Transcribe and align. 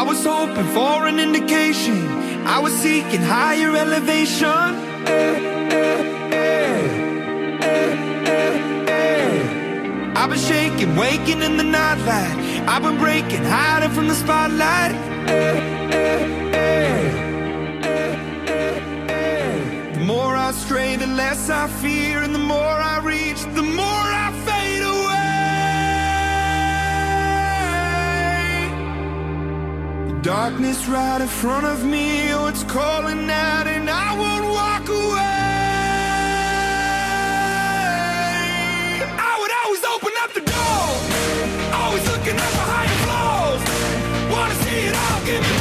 I 0.00 0.02
was 0.02 0.24
hoping 0.24 0.66
for 0.68 1.06
an 1.06 1.20
indication. 1.20 2.08
I 2.46 2.58
was 2.58 2.72
seeking 2.72 3.20
higher 3.20 3.76
elevation. 3.76 4.48
I've 10.16 10.30
been 10.30 10.38
shaking, 10.38 10.96
waking 10.96 11.42
in 11.42 11.58
the 11.58 11.64
nightlight. 11.64 12.34
I've 12.66 12.82
been 12.82 12.96
breaking, 12.96 13.44
hiding 13.44 13.90
from 13.90 14.08
the 14.08 14.14
spotlight. 14.14 14.92
The 19.96 20.04
more 20.06 20.34
I 20.34 20.52
stray, 20.52 20.96
the 20.96 21.08
less 21.08 21.50
I 21.50 21.68
fear, 21.82 22.22
and 22.22 22.34
the 22.34 22.44
more 22.54 22.56
I 22.94 23.00
reach, 23.04 23.42
the 23.54 23.62
darkness 30.22 30.86
right 30.86 31.20
in 31.20 31.28
front 31.28 31.66
of 31.66 31.84
me, 31.84 32.32
oh, 32.32 32.46
it's 32.46 32.64
calling 32.64 33.30
out, 33.30 33.66
and 33.66 33.88
I 33.88 34.14
won't 34.18 34.44
walk 34.52 34.88
away. 34.88 35.26
I 39.18 39.32
would 39.40 39.52
always 39.62 39.84
open 39.94 40.12
up 40.22 40.32
the 40.34 40.44
door, 40.54 40.88
always 41.80 42.04
looking 42.12 42.36
up 42.36 42.52
for 42.56 42.66
higher 42.74 42.98
floors. 43.04 43.62
Wanna 44.32 44.54
see 44.64 44.80
it 44.88 44.94
all, 44.94 45.24
give 45.24 45.40
me 45.40 45.59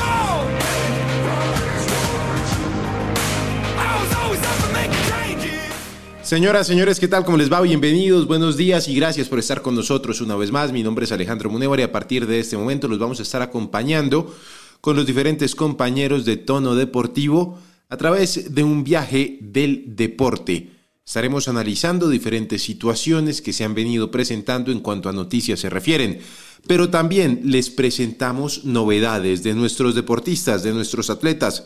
Señoras, 6.29 6.67
señores, 6.67 6.99
¿qué 6.99 7.07
tal? 7.07 7.25
¿Cómo 7.25 7.37
les 7.37 7.51
va? 7.51 7.59
Bienvenidos, 7.59 8.27
buenos 8.27 8.55
días 8.55 8.87
y 8.87 8.93
gracias 8.93 9.27
por 9.27 9.39
estar 9.39 9.63
con 9.63 9.73
nosotros 9.73 10.21
una 10.21 10.35
vez 10.35 10.51
más. 10.51 10.71
Mi 10.71 10.83
nombre 10.83 11.05
es 11.05 11.11
Alejandro 11.11 11.49
Munevar 11.49 11.79
y 11.79 11.81
a 11.81 11.91
partir 11.91 12.27
de 12.27 12.39
este 12.39 12.55
momento 12.55 12.87
los 12.87 12.99
vamos 12.99 13.19
a 13.19 13.23
estar 13.23 13.41
acompañando 13.41 14.31
con 14.79 14.95
los 14.95 15.07
diferentes 15.07 15.55
compañeros 15.55 16.25
de 16.25 16.37
tono 16.37 16.75
deportivo 16.75 17.57
a 17.89 17.97
través 17.97 18.53
de 18.53 18.63
un 18.63 18.83
viaje 18.83 19.39
del 19.41 19.95
deporte. 19.95 20.69
Estaremos 21.03 21.47
analizando 21.47 22.07
diferentes 22.07 22.61
situaciones 22.61 23.41
que 23.41 23.51
se 23.51 23.63
han 23.63 23.73
venido 23.73 24.11
presentando 24.11 24.71
en 24.71 24.81
cuanto 24.81 25.09
a 25.09 25.13
noticias 25.13 25.61
se 25.61 25.71
refieren, 25.71 26.19
pero 26.67 26.91
también 26.91 27.41
les 27.45 27.71
presentamos 27.71 28.65
novedades 28.65 29.41
de 29.41 29.55
nuestros 29.55 29.95
deportistas, 29.95 30.61
de 30.61 30.73
nuestros 30.73 31.09
atletas, 31.09 31.63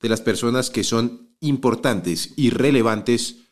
de 0.00 0.08
las 0.08 0.20
personas 0.20 0.70
que 0.70 0.84
son 0.84 1.26
importantes 1.40 2.34
y 2.36 2.50
relevantes 2.50 3.45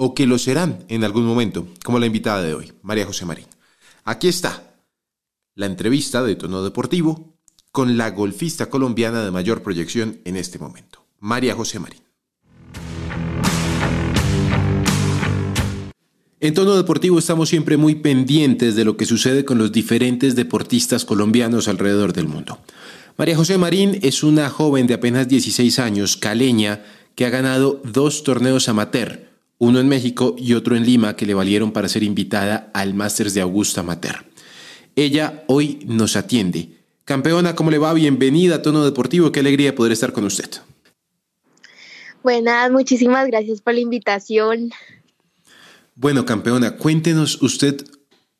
o 0.00 0.14
que 0.14 0.28
lo 0.28 0.38
serán 0.38 0.84
en 0.88 1.02
algún 1.02 1.26
momento, 1.26 1.66
como 1.84 1.98
la 1.98 2.06
invitada 2.06 2.40
de 2.42 2.54
hoy, 2.54 2.72
María 2.82 3.04
José 3.04 3.26
Marín. 3.26 3.46
Aquí 4.04 4.28
está 4.28 4.76
la 5.56 5.66
entrevista 5.66 6.22
de 6.22 6.36
tono 6.36 6.62
deportivo 6.62 7.36
con 7.72 7.98
la 7.98 8.12
golfista 8.12 8.70
colombiana 8.70 9.24
de 9.24 9.32
mayor 9.32 9.62
proyección 9.62 10.20
en 10.24 10.36
este 10.36 10.60
momento, 10.60 11.04
María 11.18 11.56
José 11.56 11.80
Marín. 11.80 12.00
En 16.38 16.54
tono 16.54 16.76
deportivo 16.76 17.18
estamos 17.18 17.48
siempre 17.48 17.76
muy 17.76 17.96
pendientes 17.96 18.76
de 18.76 18.84
lo 18.84 18.96
que 18.96 19.04
sucede 19.04 19.44
con 19.44 19.58
los 19.58 19.72
diferentes 19.72 20.36
deportistas 20.36 21.04
colombianos 21.04 21.66
alrededor 21.66 22.12
del 22.12 22.28
mundo. 22.28 22.60
María 23.16 23.36
José 23.36 23.58
Marín 23.58 23.98
es 24.02 24.22
una 24.22 24.48
joven 24.48 24.86
de 24.86 24.94
apenas 24.94 25.26
16 25.26 25.80
años, 25.80 26.16
caleña, 26.16 26.84
que 27.16 27.26
ha 27.26 27.30
ganado 27.30 27.82
dos 27.82 28.22
torneos 28.22 28.68
amateur, 28.68 29.27
uno 29.58 29.80
en 29.80 29.88
México 29.88 30.34
y 30.38 30.54
otro 30.54 30.76
en 30.76 30.86
Lima, 30.86 31.16
que 31.16 31.26
le 31.26 31.34
valieron 31.34 31.72
para 31.72 31.88
ser 31.88 32.02
invitada 32.02 32.70
al 32.72 32.94
Masters 32.94 33.34
de 33.34 33.40
Augusta 33.40 33.80
Amateur. 33.80 34.24
Ella 34.96 35.44
hoy 35.48 35.80
nos 35.86 36.16
atiende. 36.16 36.70
Campeona, 37.04 37.54
¿cómo 37.54 37.70
le 37.70 37.78
va? 37.78 37.92
Bienvenida 37.92 38.56
a 38.56 38.62
Tono 38.62 38.84
Deportivo. 38.84 39.32
Qué 39.32 39.40
alegría 39.40 39.74
poder 39.74 39.92
estar 39.92 40.12
con 40.12 40.24
usted. 40.24 40.50
Buenas, 42.22 42.70
muchísimas 42.70 43.26
gracias 43.26 43.60
por 43.60 43.74
la 43.74 43.80
invitación. 43.80 44.70
Bueno, 45.94 46.24
campeona, 46.24 46.76
cuéntenos 46.76 47.40
usted 47.42 47.84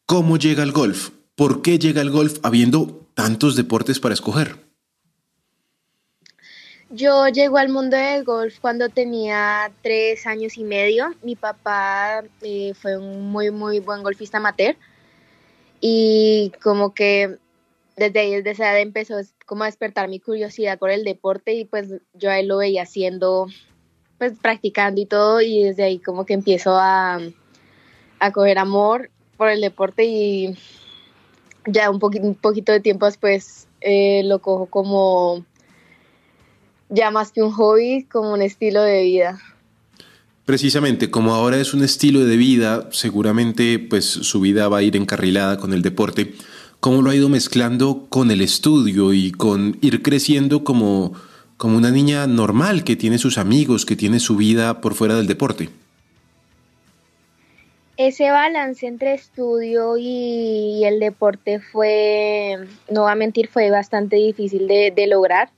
cómo 0.07 0.37
llega 0.37 0.63
al 0.63 0.73
golf. 0.73 1.11
¿Por 1.35 1.63
qué 1.63 1.79
llega 1.79 2.01
al 2.01 2.11
golf 2.11 2.39
habiendo 2.43 3.09
tantos 3.15 3.57
deportes 3.57 4.01
para 4.01 4.15
escoger? 4.15 4.68
Yo 6.91 7.29
llego 7.29 7.59
al 7.59 7.69
mundo 7.69 7.99
del 7.99 8.25
golf 8.25 8.61
cuando 8.61 8.89
tenía 8.89 9.71
tres 9.83 10.27
años 10.27 10.57
y 10.57 10.65
medio. 10.65 11.15
Mi 11.23 11.37
papá 11.37 12.25
eh, 12.41 12.73
fue 12.75 12.97
un 12.97 13.31
muy, 13.31 13.51
muy 13.51 13.81
buen 13.81 14.03
golfista 14.03 14.39
amateur. 14.39 14.75
Y 15.81 16.53
como 16.63 16.95
que 16.95 17.37
desde 17.97 18.21
ahí, 18.21 18.31
desde 18.37 18.51
esa 18.53 18.71
edad 18.71 18.81
empezó 18.81 19.17
como 19.45 19.65
a 19.65 19.67
despertar 19.67 20.09
mi 20.09 20.19
curiosidad 20.19 20.79
por 20.79 20.91
el 20.91 21.05
deporte 21.05 21.55
y 21.55 21.65
pues 21.65 21.89
yo 22.15 22.31
a 22.31 22.39
él 22.39 22.49
lo 22.49 22.59
veía 22.59 22.83
haciendo, 22.83 23.49
pues 24.17 24.33
practicando 24.41 25.01
y 25.01 25.07
todo 25.07 25.41
y 25.41 25.65
desde 25.65 25.85
ahí 25.85 25.99
como 25.99 26.25
que 26.25 26.35
empiezo 26.35 26.77
a, 26.77 27.19
a 28.19 28.33
coger 28.33 28.59
amor 28.59 29.11
por 29.37 29.49
el 29.49 29.61
deporte 29.61 30.05
y 30.05 30.57
ya 31.67 31.91
un, 31.91 31.99
poquito, 31.99 32.27
un 32.27 32.35
poquito 32.35 32.73
de 32.73 32.81
tiempo 32.81 33.07
después 33.07 33.69
eh, 33.81 34.23
lo 34.25 34.41
cojo 34.41 34.67
como 34.67 35.45
ya 36.89 37.11
más 37.11 37.33
que 37.33 37.43
un 37.43 37.53
hobby, 37.53 38.05
como 38.05 38.33
un 38.33 38.43
estilo 38.43 38.83
de 38.83 39.03
vida. 39.03 39.41
Precisamente, 40.45 41.11
como 41.11 41.35
ahora 41.35 41.59
es 41.59 41.75
un 41.75 41.85
estilo 41.85 42.25
de 42.25 42.39
vida, 42.39 42.89
seguramente 42.91 43.79
pues 43.79 44.07
su 44.07 44.41
vida 44.41 44.69
va 44.69 44.79
a 44.79 44.83
ir 44.83 44.97
encarrilada 44.97 45.59
con 45.59 45.75
el 45.75 45.83
deporte. 45.83 46.33
¿Cómo 46.81 47.03
lo 47.03 47.11
ha 47.11 47.15
ido 47.15 47.29
mezclando 47.29 48.07
con 48.09 48.31
el 48.31 48.41
estudio 48.41 49.13
y 49.13 49.31
con 49.31 49.77
ir 49.83 50.03
creciendo 50.03 50.65
como, 50.65 51.13
como 51.59 51.77
una 51.77 51.91
niña 51.91 52.27
normal 52.27 52.83
que 52.85 52.97
tiene 52.97 53.19
sus 53.19 53.37
amigos, 53.37 53.85
que 53.85 53.97
tiene 53.97 54.21
su 54.21 54.37
vida 54.37 54.81
por 54.81 54.95
fuera 54.95 55.17
del 55.17 55.27
deporte? 55.27 55.69
Ese 57.99 58.31
balance 58.31 58.87
entre 58.87 59.15
estudio 59.15 59.97
y, 59.99 60.85
el 60.85 61.01
deporte 61.01 61.59
fue, 61.59 62.57
no 62.89 63.03
va 63.03 63.13
a 63.13 63.17
mentir, 63.17 63.49
fue 63.49 63.71
bastante 63.71 64.17
difícil 64.17 64.69
de, 64.69 64.93
de 64.95 65.09
lograr. 65.09 65.51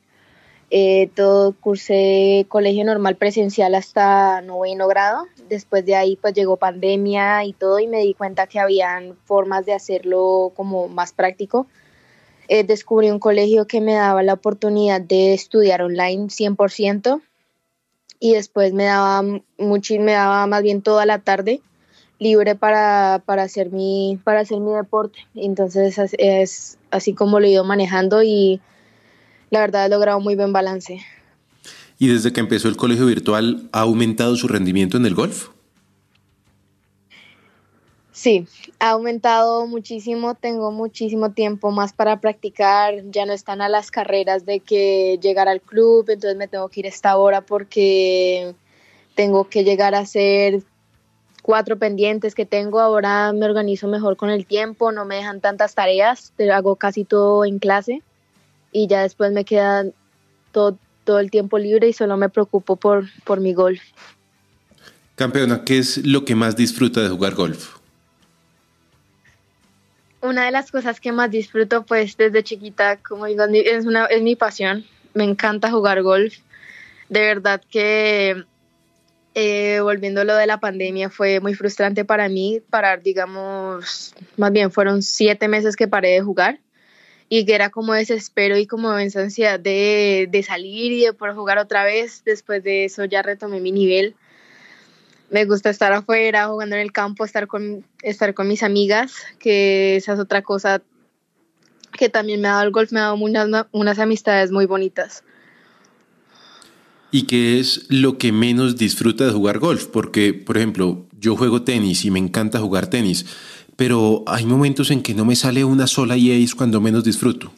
Eh, 0.72 1.10
todo 1.16 1.52
cursé 1.52 2.46
colegio 2.48 2.84
normal 2.84 3.16
presencial 3.16 3.74
hasta 3.74 4.40
noveno 4.40 4.86
grado. 4.86 5.26
Después 5.48 5.84
de 5.84 5.96
ahí 5.96 6.16
pues 6.16 6.32
llegó 6.32 6.56
pandemia 6.56 7.44
y 7.44 7.52
todo 7.52 7.80
y 7.80 7.88
me 7.88 8.00
di 8.00 8.14
cuenta 8.14 8.46
que 8.46 8.60
habían 8.60 9.16
formas 9.24 9.66
de 9.66 9.74
hacerlo 9.74 10.52
como 10.54 10.86
más 10.86 11.12
práctico. 11.12 11.66
Eh, 12.46 12.62
descubrí 12.64 13.10
un 13.10 13.18
colegio 13.18 13.66
que 13.66 13.80
me 13.80 13.94
daba 13.94 14.22
la 14.22 14.34
oportunidad 14.34 15.00
de 15.00 15.34
estudiar 15.34 15.82
online 15.82 16.28
100% 16.28 17.20
y 18.20 18.34
después 18.34 18.72
me 18.72 18.84
daba, 18.84 19.22
mucho, 19.58 19.94
me 19.98 20.12
daba 20.12 20.46
más 20.46 20.62
bien 20.62 20.82
toda 20.82 21.06
la 21.06 21.18
tarde 21.18 21.62
libre 22.20 22.54
para, 22.54 23.22
para, 23.24 23.42
hacer, 23.42 23.70
mi, 23.70 24.20
para 24.22 24.40
hacer 24.40 24.60
mi 24.60 24.72
deporte. 24.72 25.18
Entonces 25.34 25.98
es, 26.18 26.78
así 26.90 27.14
como 27.14 27.40
lo 27.40 27.46
he 27.46 27.50
ido 27.50 27.64
manejando 27.64 28.22
y 28.22 28.60
la 29.50 29.60
verdad 29.60 29.86
he 29.86 29.88
logrado 29.88 30.20
muy 30.20 30.36
buen 30.36 30.52
balance. 30.52 31.00
¿Y 31.98 32.08
desde 32.08 32.32
que 32.32 32.40
empezó 32.40 32.68
el 32.68 32.76
colegio 32.76 33.06
virtual 33.06 33.68
ha 33.72 33.80
aumentado 33.80 34.34
su 34.36 34.48
rendimiento 34.48 34.96
en 34.96 35.04
el 35.04 35.14
golf? 35.14 35.48
Sí, 38.12 38.46
ha 38.78 38.90
aumentado 38.90 39.66
muchísimo, 39.66 40.34
tengo 40.34 40.70
muchísimo 40.72 41.32
tiempo 41.32 41.70
más 41.70 41.92
para 41.92 42.20
practicar, 42.20 43.02
ya 43.10 43.24
no 43.24 43.32
están 43.32 43.62
a 43.62 43.68
las 43.68 43.90
carreras 43.90 44.44
de 44.44 44.60
que 44.60 45.18
llegar 45.22 45.48
al 45.48 45.60
club, 45.60 46.04
entonces 46.08 46.36
me 46.36 46.48
tengo 46.48 46.68
que 46.68 46.80
ir 46.80 46.86
a 46.86 46.90
esta 46.90 47.16
hora 47.16 47.40
porque 47.40 48.54
tengo 49.14 49.48
que 49.48 49.64
llegar 49.64 49.94
a 49.94 50.00
hacer 50.00 50.62
cuatro 51.42 51.78
pendientes 51.78 52.34
que 52.34 52.44
tengo, 52.44 52.80
ahora 52.80 53.32
me 53.32 53.46
organizo 53.46 53.88
mejor 53.88 54.16
con 54.16 54.28
el 54.28 54.44
tiempo, 54.44 54.92
no 54.92 55.06
me 55.06 55.16
dejan 55.16 55.40
tantas 55.40 55.74
tareas, 55.74 56.32
hago 56.52 56.76
casi 56.76 57.04
todo 57.04 57.46
en 57.46 57.58
clase 57.58 58.02
y 58.72 58.86
ya 58.86 59.02
después 59.02 59.32
me 59.32 59.44
queda 59.44 59.84
todo, 60.52 60.78
todo 61.04 61.18
el 61.18 61.30
tiempo 61.30 61.58
libre 61.58 61.88
y 61.88 61.92
solo 61.92 62.16
me 62.16 62.28
preocupo 62.28 62.76
por, 62.76 63.06
por 63.24 63.40
mi 63.40 63.52
golf. 63.52 63.80
Campeona, 65.16 65.64
¿qué 65.64 65.78
es 65.78 66.06
lo 66.06 66.24
que 66.24 66.34
más 66.34 66.56
disfruta 66.56 67.02
de 67.02 67.08
jugar 67.08 67.34
golf? 67.34 67.76
Una 70.22 70.44
de 70.44 70.50
las 70.50 70.70
cosas 70.70 71.00
que 71.00 71.12
más 71.12 71.30
disfruto, 71.30 71.84
pues 71.84 72.16
desde 72.16 72.42
chiquita, 72.42 72.98
como 72.98 73.26
digo, 73.26 73.44
es, 73.44 73.86
una, 73.86 74.06
es 74.06 74.22
mi 74.22 74.36
pasión. 74.36 74.84
Me 75.14 75.24
encanta 75.24 75.70
jugar 75.70 76.02
golf. 76.02 76.34
De 77.08 77.20
verdad 77.20 77.62
que 77.70 78.44
eh, 79.34 79.80
volviendo 79.80 80.20
a 80.20 80.24
lo 80.24 80.36
de 80.36 80.46
la 80.46 80.60
pandemia, 80.60 81.10
fue 81.10 81.40
muy 81.40 81.54
frustrante 81.54 82.04
para 82.04 82.28
mí 82.28 82.60
parar, 82.70 83.02
digamos, 83.02 84.14
más 84.36 84.52
bien 84.52 84.70
fueron 84.70 85.02
siete 85.02 85.48
meses 85.48 85.76
que 85.76 85.88
paré 85.88 86.10
de 86.10 86.20
jugar 86.20 86.60
y 87.32 87.46
que 87.46 87.54
era 87.54 87.70
como 87.70 87.94
desespero 87.94 88.58
y 88.58 88.66
como 88.66 88.98
esa 88.98 89.22
de, 89.56 90.28
de 90.28 90.42
salir 90.42 90.90
y 90.90 91.04
de 91.04 91.12
poder 91.12 91.36
jugar 91.36 91.58
otra 91.58 91.84
vez. 91.84 92.22
Después 92.26 92.64
de 92.64 92.86
eso 92.86 93.04
ya 93.04 93.22
retomé 93.22 93.60
mi 93.60 93.70
nivel. 93.70 94.16
Me 95.30 95.44
gusta 95.44 95.70
estar 95.70 95.92
afuera, 95.92 96.48
jugando 96.48 96.74
en 96.74 96.82
el 96.82 96.90
campo, 96.90 97.24
estar 97.24 97.46
con, 97.46 97.86
estar 98.02 98.34
con 98.34 98.48
mis 98.48 98.64
amigas, 98.64 99.14
que 99.38 99.94
esa 99.94 100.14
es 100.14 100.18
otra 100.18 100.42
cosa 100.42 100.82
que 101.92 102.08
también 102.08 102.40
me 102.40 102.48
ha 102.48 102.52
dado 102.52 102.64
el 102.64 102.72
golf, 102.72 102.90
me 102.90 102.98
ha 102.98 103.04
dado 103.04 103.14
unas, 103.14 103.66
unas 103.70 103.98
amistades 104.00 104.50
muy 104.50 104.66
bonitas. 104.66 105.22
¿Y 107.12 107.22
qué 107.22 107.60
es 107.60 107.86
lo 107.88 108.18
que 108.18 108.32
menos 108.32 108.76
disfruta 108.76 109.24
de 109.24 109.32
jugar 109.32 109.60
golf? 109.60 109.86
Porque, 109.86 110.34
por 110.34 110.56
ejemplo, 110.56 111.06
yo 111.20 111.36
juego 111.36 111.62
tenis 111.62 112.04
y 112.04 112.10
me 112.10 112.18
encanta 112.18 112.58
jugar 112.58 112.88
tenis, 112.88 113.26
pero 113.80 114.24
hay 114.26 114.44
momentos 114.44 114.90
en 114.90 115.02
que 115.02 115.14
no 115.14 115.24
me 115.24 115.34
sale 115.34 115.64
una 115.64 115.86
sola 115.86 116.14
y 116.14 116.44
es 116.44 116.54
cuando 116.54 116.82
menos 116.82 117.02
disfruto. 117.02 117.50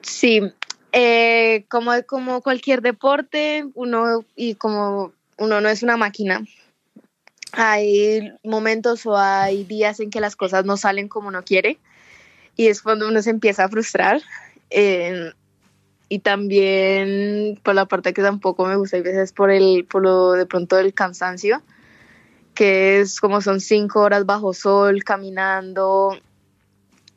Sí, 0.00 0.40
eh, 0.92 1.66
como, 1.68 1.92
como 2.06 2.40
cualquier 2.40 2.80
deporte, 2.80 3.66
uno 3.74 4.24
y 4.34 4.54
como 4.54 5.12
uno 5.36 5.60
no 5.60 5.68
es 5.68 5.82
una 5.82 5.98
máquina. 5.98 6.42
Hay 7.52 8.32
momentos 8.42 9.04
o 9.04 9.18
hay 9.18 9.64
días 9.64 10.00
en 10.00 10.08
que 10.08 10.20
las 10.20 10.36
cosas 10.36 10.64
no 10.64 10.78
salen 10.78 11.08
como 11.08 11.28
uno 11.28 11.42
quiere 11.44 11.78
y 12.56 12.68
es 12.68 12.80
cuando 12.80 13.06
uno 13.06 13.20
se 13.20 13.28
empieza 13.28 13.64
a 13.64 13.68
frustrar. 13.68 14.22
Eh, 14.70 15.32
y 16.08 16.20
también 16.20 17.60
por 17.62 17.74
la 17.74 17.84
parte 17.84 18.14
que 18.14 18.22
tampoco 18.22 18.64
me 18.64 18.76
gusta, 18.76 18.96
a 18.96 19.02
veces 19.02 19.34
por 19.34 19.50
el, 19.50 19.84
por 19.84 20.02
lo 20.02 20.32
de 20.32 20.46
pronto 20.46 20.76
del 20.76 20.94
cansancio, 20.94 21.62
que 22.54 23.00
es 23.00 23.20
como 23.20 23.40
son 23.40 23.60
cinco 23.60 24.00
horas 24.00 24.26
bajo 24.26 24.52
sol, 24.52 25.04
caminando, 25.04 26.18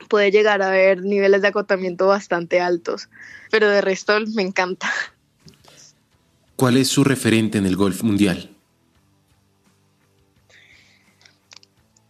puede 0.10 0.32
llegar 0.32 0.62
a 0.62 0.68
haber 0.68 1.02
niveles 1.02 1.42
de 1.42 1.50
agotamiento 1.50 2.08
bastante 2.08 2.62
altos, 2.62 3.10
pero 3.52 3.70
de 3.70 3.82
resto 3.82 4.18
me 4.34 4.42
encanta. 4.42 4.92
¿Cuál 6.56 6.78
es 6.78 6.88
su 6.88 7.04
referente 7.04 7.58
en 7.58 7.66
el 7.66 7.76
golf 7.76 8.02
mundial? 8.04 8.50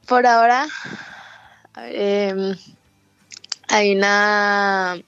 Por 0.07 0.27
ahora, 0.27 0.67
em, 1.77 2.55
hay 3.67 3.95
una 3.95 5.01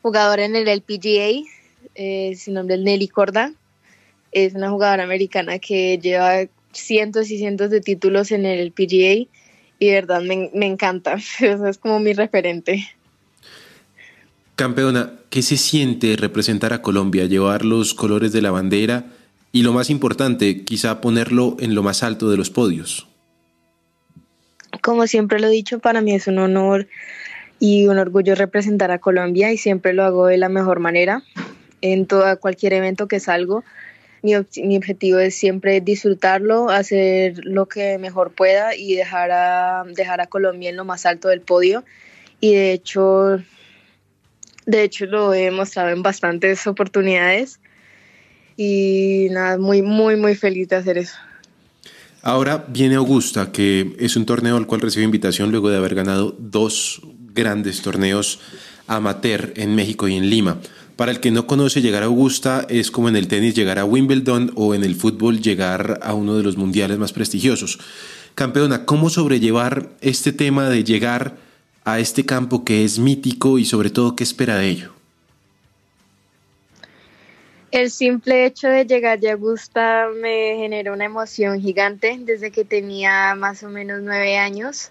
jugadora 0.00 0.46
en 0.46 0.56
el 0.56 0.68
LPGA, 0.68 1.44
eh, 1.94 2.36
su 2.36 2.52
nombre 2.52 2.76
es 2.76 2.80
Nelly 2.80 3.08
Corda. 3.08 3.52
Es 4.30 4.54
una 4.54 4.70
jugadora 4.70 5.02
americana 5.02 5.58
que 5.58 5.98
lleva 5.98 6.46
cientos 6.72 7.30
y 7.30 7.38
cientos 7.38 7.70
de 7.70 7.80
títulos 7.80 8.30
en 8.32 8.46
el 8.46 8.60
LPGA 8.60 9.28
y 9.78 9.86
de 9.86 9.92
verdad 9.92 10.22
me, 10.22 10.50
me 10.54 10.66
encanta. 10.66 11.16
es 11.40 11.78
como 11.78 12.00
mi 12.00 12.12
referente. 12.12 12.86
Campeona, 14.56 15.12
¿qué 15.30 15.42
se 15.42 15.56
siente 15.56 16.16
representar 16.16 16.72
a 16.72 16.82
Colombia, 16.82 17.26
llevar 17.26 17.64
los 17.64 17.94
colores 17.94 18.32
de 18.32 18.42
la 18.42 18.50
bandera 18.50 19.06
y 19.52 19.62
lo 19.62 19.72
más 19.72 19.88
importante, 19.88 20.64
quizá 20.64 21.00
ponerlo 21.00 21.56
en 21.60 21.74
lo 21.74 21.82
más 21.82 22.02
alto 22.02 22.28
de 22.28 22.36
los 22.36 22.50
podios? 22.50 23.06
Como 24.82 25.06
siempre 25.06 25.38
lo 25.40 25.46
he 25.46 25.50
dicho, 25.50 25.78
para 25.78 26.00
mí 26.00 26.12
es 26.12 26.26
un 26.26 26.38
honor 26.38 26.88
y 27.60 27.86
un 27.86 27.98
orgullo 27.98 28.34
representar 28.34 28.90
a 28.90 28.98
Colombia 28.98 29.52
y 29.52 29.58
siempre 29.58 29.92
lo 29.92 30.04
hago 30.04 30.26
de 30.26 30.38
la 30.38 30.48
mejor 30.48 30.80
manera 30.80 31.22
en 31.80 32.06
todo 32.06 32.38
cualquier 32.40 32.72
evento 32.72 33.08
que 33.08 33.20
salgo. 33.20 33.64
Mi, 34.22 34.32
mi, 34.62 34.76
objetivo 34.76 35.18
es 35.18 35.34
siempre 35.34 35.80
disfrutarlo, 35.80 36.70
hacer 36.70 37.40
lo 37.44 37.66
que 37.66 37.98
mejor 37.98 38.32
pueda 38.32 38.74
y 38.74 38.94
dejar 38.94 39.30
a, 39.30 39.84
dejar 39.94 40.20
a 40.20 40.26
Colombia 40.26 40.70
en 40.70 40.76
lo 40.76 40.84
más 40.84 41.06
alto 41.06 41.28
del 41.28 41.40
podio. 41.40 41.84
Y 42.40 42.54
de 42.54 42.72
hecho, 42.72 43.42
de 44.66 44.82
hecho 44.82 45.06
lo 45.06 45.34
he 45.34 45.44
demostrado 45.44 45.90
en 45.90 46.02
bastantes 46.02 46.66
oportunidades. 46.66 47.60
Y 48.56 49.28
nada, 49.30 49.56
muy, 49.58 49.82
muy, 49.82 50.16
muy 50.16 50.34
feliz 50.34 50.68
de 50.68 50.76
hacer 50.76 50.98
eso. 50.98 51.16
Ahora 52.22 52.64
viene 52.68 52.96
Augusta, 52.96 53.52
que 53.52 53.94
es 53.98 54.16
un 54.16 54.26
torneo 54.26 54.56
al 54.56 54.66
cual 54.66 54.80
recibe 54.80 55.04
invitación 55.04 55.50
luego 55.50 55.70
de 55.70 55.76
haber 55.76 55.94
ganado 55.94 56.34
dos 56.38 57.00
grandes 57.32 57.80
torneos 57.82 58.40
amateur 58.88 59.52
en 59.54 59.76
México 59.76 60.08
y 60.08 60.16
en 60.16 60.28
Lima. 60.28 60.58
Para 60.98 61.12
el 61.12 61.20
que 61.20 61.30
no 61.30 61.46
conoce, 61.46 61.80
llegar 61.80 62.02
a 62.02 62.06
Augusta 62.06 62.66
es 62.68 62.90
como 62.90 63.08
en 63.08 63.14
el 63.14 63.28
tenis 63.28 63.54
llegar 63.54 63.78
a 63.78 63.84
Wimbledon 63.84 64.50
o 64.56 64.74
en 64.74 64.82
el 64.82 64.96
fútbol 64.96 65.40
llegar 65.40 66.00
a 66.02 66.12
uno 66.12 66.36
de 66.36 66.42
los 66.42 66.56
mundiales 66.56 66.98
más 66.98 67.12
prestigiosos. 67.12 67.78
Campeona, 68.34 68.84
¿cómo 68.84 69.08
sobrellevar 69.08 69.90
este 70.00 70.32
tema 70.32 70.68
de 70.68 70.82
llegar 70.82 71.36
a 71.84 72.00
este 72.00 72.26
campo 72.26 72.64
que 72.64 72.82
es 72.82 72.98
mítico 72.98 73.60
y 73.60 73.64
sobre 73.64 73.90
todo 73.90 74.16
qué 74.16 74.24
espera 74.24 74.56
de 74.56 74.70
ello? 74.70 74.92
El 77.70 77.92
simple 77.92 78.44
hecho 78.44 78.66
de 78.66 78.84
llegar 78.84 79.20
a 79.24 79.32
Augusta 79.34 80.08
me 80.20 80.56
generó 80.56 80.94
una 80.94 81.04
emoción 81.04 81.60
gigante 81.60 82.18
desde 82.18 82.50
que 82.50 82.64
tenía 82.64 83.36
más 83.36 83.62
o 83.62 83.68
menos 83.68 84.00
nueve 84.02 84.36
años 84.36 84.90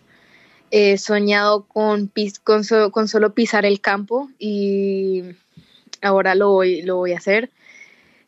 he 0.71 0.97
soñado 0.97 1.63
con, 1.63 2.11
con, 2.43 2.63
con, 2.91 3.07
solo 3.07 3.33
pisar 3.33 3.65
el 3.65 3.79
campo 3.79 4.29
y 4.39 5.23
ahora 6.01 6.35
lo 6.35 6.51
voy, 6.51 6.81
lo 6.81 6.97
voy 6.97 7.13
a 7.13 7.17
hacer. 7.17 7.49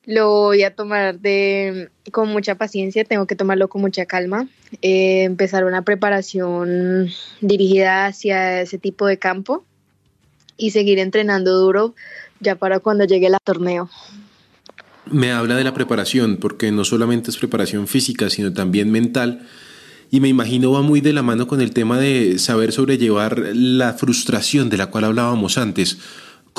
Lo 0.05 0.29
voy 0.29 0.63
a 0.63 0.73
tomar 0.73 1.19
de, 1.19 1.89
con 2.11 2.29
mucha 2.29 2.55
paciencia, 2.55 3.03
tengo 3.03 3.27
que 3.27 3.35
tomarlo 3.35 3.67
con 3.67 3.81
mucha 3.81 4.05
calma. 4.05 4.47
Eh, 4.81 5.23
empezar 5.23 5.65
una 5.65 5.83
preparación 5.83 7.09
dirigida 7.41 8.07
hacia 8.07 8.61
ese 8.61 8.77
tipo 8.79 9.05
de 9.05 9.19
campo 9.19 9.65
y 10.57 10.71
seguir 10.71 10.99
entrenando 10.99 11.51
duro 11.59 11.93
ya 12.39 12.55
para 12.55 12.79
cuando 12.79 13.05
llegue 13.05 13.27
el 13.27 13.35
torneo. 13.43 13.89
Me 15.05 15.31
habla 15.31 15.55
de 15.55 15.63
la 15.63 15.73
preparación, 15.73 16.37
porque 16.37 16.71
no 16.71 16.85
solamente 16.85 17.29
es 17.29 17.37
preparación 17.37 17.87
física, 17.87 18.29
sino 18.29 18.53
también 18.53 18.91
mental 18.91 19.45
y 20.11 20.19
me 20.21 20.27
imagino 20.27 20.71
va 20.71 20.81
muy 20.81 21.01
de 21.01 21.13
la 21.13 21.21
mano 21.21 21.47
con 21.47 21.61
el 21.61 21.71
tema 21.71 21.99
de 21.99 22.39
saber 22.39 22.71
sobrellevar 22.71 23.51
la 23.53 23.93
frustración 23.93 24.69
de 24.69 24.77
la 24.77 24.87
cual 24.87 25.03
hablábamos 25.03 25.57
antes. 25.57 25.99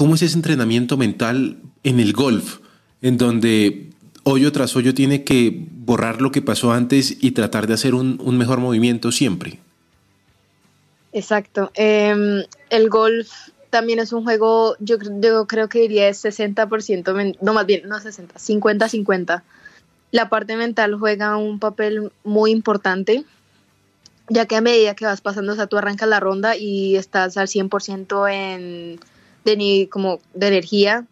¿Cómo 0.01 0.15
es 0.15 0.23
ese 0.23 0.37
entrenamiento 0.37 0.97
mental 0.97 1.59
en 1.85 2.01
el 2.01 2.15
golf, 2.15 2.61
en 3.03 3.19
donde 3.19 3.91
hoyo 4.23 4.51
tras 4.51 4.75
hoyo 4.75 4.95
tiene 4.95 5.25
que 5.25 5.67
borrar 5.71 6.23
lo 6.23 6.33
que 6.33 6.41
pasó 6.41 6.73
antes 6.73 7.19
y 7.21 7.33
tratar 7.33 7.67
de 7.67 7.75
hacer 7.75 7.95
un, 7.95 8.39
mejor 8.39 8.61
movimiento 8.61 9.13
siempre? 9.13 9.59
Exacto. 11.13 11.71
Em, 11.75 12.45
el 12.71 12.89
golf 12.89 13.29
también 13.69 13.99
es 13.99 14.15
un 14.15 14.25
juego, 14.25 14.75
yo, 14.79 14.97
yo 15.21 15.47
creo 15.47 15.69
que 15.69 15.81
diría 15.81 16.09
es 16.09 16.25
60%, 16.25 17.37
no 17.39 17.53
más 17.53 17.67
bien, 17.67 17.87
no 17.87 18.01
60, 18.01 18.37
50-50. 18.37 19.43
La 20.13 20.31
parte 20.31 20.57
mental 20.57 20.95
juega 20.95 21.37
un 21.37 21.59
papel 21.59 22.11
muy 22.25 22.53
importante 22.53 23.27
ya 24.31 24.47
que 24.47 24.57
a 24.57 24.61
medida 24.61 24.95
que 24.95 25.05
vas 25.05 25.21
pasando, 25.21 25.53
o 25.53 25.57
sea, 25.57 25.67
tú 25.67 25.77
arrancas 25.77 26.09
la 26.09 26.21
ronda 26.21 26.57
y 26.57 26.97
estás 26.97 27.37
al 27.37 27.49
100% 27.49 28.33
en, 28.33 29.01
de, 29.45 29.89
como 29.91 30.21
de 30.35 30.49
energía, 30.49 31.07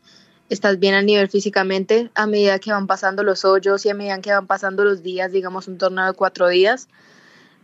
estás 0.49 0.79
bien 0.79 0.95
al 0.95 1.07
nivel 1.07 1.29
físicamente, 1.29 2.11
a 2.15 2.27
medida 2.27 2.59
que 2.59 2.73
van 2.73 2.87
pasando 2.87 3.23
los 3.23 3.45
hoyos 3.45 3.85
y 3.85 3.91
a 3.91 3.95
medida 3.95 4.21
que 4.21 4.33
van 4.33 4.47
pasando 4.47 4.85
los 4.85 5.03
días, 5.03 5.33
digamos 5.33 5.69
un 5.69 5.79
torneo 5.79 6.07
de 6.07 6.13
cuatro 6.13 6.49
días, 6.49 6.89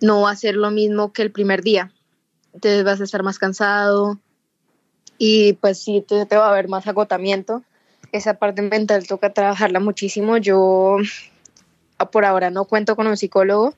no 0.01 0.23
va 0.23 0.31
a 0.31 0.37
ser 0.37 0.57
lo 0.57 0.71
mismo 0.71 1.13
que 1.13 1.23
el 1.23 1.31
primer 1.31 1.63
día. 1.63 1.93
Entonces 2.53 2.85
vas 2.85 3.01
a 3.01 3.05
estar 3.05 3.23
más 3.23 3.39
cansado 3.39 4.19
y 5.19 5.55
pues 5.55 5.79
sí, 5.79 6.05
te, 6.07 6.27
te 6.27 6.37
va 6.37 6.47
a 6.47 6.51
haber 6.51 6.69
más 6.69 6.87
agotamiento. 6.87 7.63
Esa 8.13 8.35
parte 8.35 8.63
mental 8.63 9.07
toca 9.07 9.33
trabajarla 9.33 9.81
muchísimo. 9.81 10.37
Yo 10.37 10.99
por 12.13 12.25
ahora 12.25 12.51
no 12.51 12.65
cuento 12.65 12.97
con 12.97 13.07
un 13.07 13.17
psicólogo, 13.17 13.75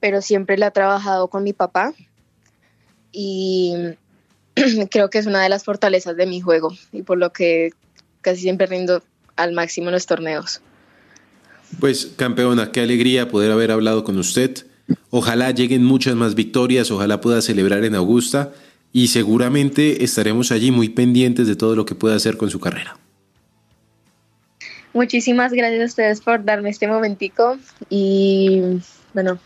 pero 0.00 0.22
siempre 0.22 0.58
la 0.58 0.68
he 0.68 0.70
trabajado 0.70 1.28
con 1.28 1.44
mi 1.44 1.52
papá 1.52 1.92
y 3.12 3.74
creo 4.90 5.10
que 5.10 5.18
es 5.18 5.26
una 5.26 5.42
de 5.42 5.48
las 5.48 5.64
fortalezas 5.64 6.16
de 6.16 6.26
mi 6.26 6.40
juego 6.40 6.72
y 6.92 7.02
por 7.02 7.18
lo 7.18 7.32
que 7.32 7.70
casi 8.20 8.42
siempre 8.42 8.66
rindo 8.66 9.02
al 9.36 9.52
máximo 9.52 9.88
en 9.88 9.94
los 9.94 10.06
torneos. 10.06 10.60
Pues 11.80 12.12
campeona, 12.16 12.72
qué 12.72 12.80
alegría 12.80 13.28
poder 13.28 13.52
haber 13.52 13.70
hablado 13.70 14.04
con 14.04 14.18
usted. 14.18 14.66
Ojalá 15.10 15.50
lleguen 15.50 15.84
muchas 15.84 16.14
más 16.14 16.34
victorias, 16.34 16.90
ojalá 16.90 17.20
pueda 17.20 17.42
celebrar 17.42 17.84
en 17.84 17.94
Augusta 17.94 18.52
y 18.92 19.08
seguramente 19.08 20.02
estaremos 20.02 20.50
allí 20.50 20.70
muy 20.70 20.88
pendientes 20.88 21.46
de 21.46 21.56
todo 21.56 21.76
lo 21.76 21.84
que 21.84 21.94
pueda 21.94 22.16
hacer 22.16 22.36
con 22.36 22.50
su 22.50 22.58
carrera. 22.58 22.96
Muchísimas 24.94 25.52
gracias 25.52 25.82
a 25.82 25.84
ustedes 25.84 26.20
por 26.22 26.44
darme 26.44 26.70
este 26.70 26.88
momentico 26.88 27.58
y 27.90 28.80
bueno, 29.12 29.38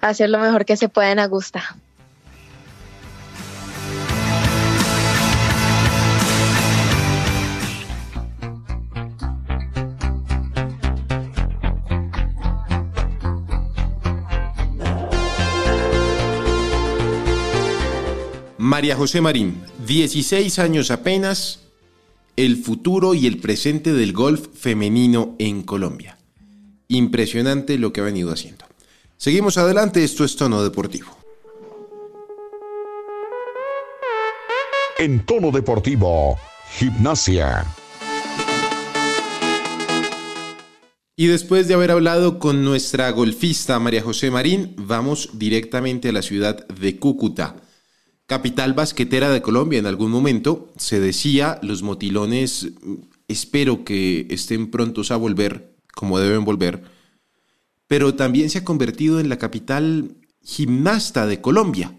hacer 0.00 0.30
lo 0.30 0.38
mejor 0.38 0.64
que 0.64 0.76
se 0.76 0.88
pueda 0.88 1.12
en 1.12 1.18
Augusta. 1.18 1.76
María 18.72 18.96
José 18.96 19.20
Marín, 19.20 19.62
16 19.86 20.58
años 20.58 20.90
apenas, 20.90 21.60
el 22.36 22.56
futuro 22.56 23.12
y 23.12 23.26
el 23.26 23.36
presente 23.36 23.92
del 23.92 24.14
golf 24.14 24.48
femenino 24.54 25.36
en 25.38 25.62
Colombia. 25.62 26.16
Impresionante 26.88 27.76
lo 27.76 27.92
que 27.92 28.00
ha 28.00 28.04
venido 28.04 28.32
haciendo. 28.32 28.64
Seguimos 29.18 29.58
adelante, 29.58 30.02
esto 30.02 30.24
es 30.24 30.36
Tono 30.36 30.64
Deportivo. 30.64 31.14
En 34.98 35.26
tono 35.26 35.50
deportivo, 35.50 36.38
gimnasia. 36.78 37.66
Y 41.14 41.26
después 41.26 41.68
de 41.68 41.74
haber 41.74 41.90
hablado 41.90 42.38
con 42.38 42.64
nuestra 42.64 43.10
golfista 43.10 43.78
María 43.78 44.00
José 44.00 44.30
Marín, 44.30 44.74
vamos 44.78 45.28
directamente 45.34 46.08
a 46.08 46.12
la 46.12 46.22
ciudad 46.22 46.66
de 46.68 46.98
Cúcuta, 46.98 47.56
capital 48.32 48.72
basquetera 48.72 49.28
de 49.28 49.42
Colombia. 49.42 49.78
En 49.78 49.84
algún 49.84 50.10
momento 50.10 50.72
se 50.78 51.00
decía, 51.00 51.58
los 51.60 51.82
motilones 51.82 52.70
espero 53.28 53.84
que 53.84 54.26
estén 54.30 54.70
prontos 54.70 55.10
a 55.10 55.18
volver, 55.18 55.74
como 55.94 56.18
deben 56.18 56.46
volver, 56.46 56.82
pero 57.88 58.14
también 58.14 58.48
se 58.48 58.56
ha 58.56 58.64
convertido 58.64 59.20
en 59.20 59.28
la 59.28 59.36
capital 59.36 60.16
gimnasta 60.42 61.26
de 61.26 61.42
Colombia. 61.42 61.94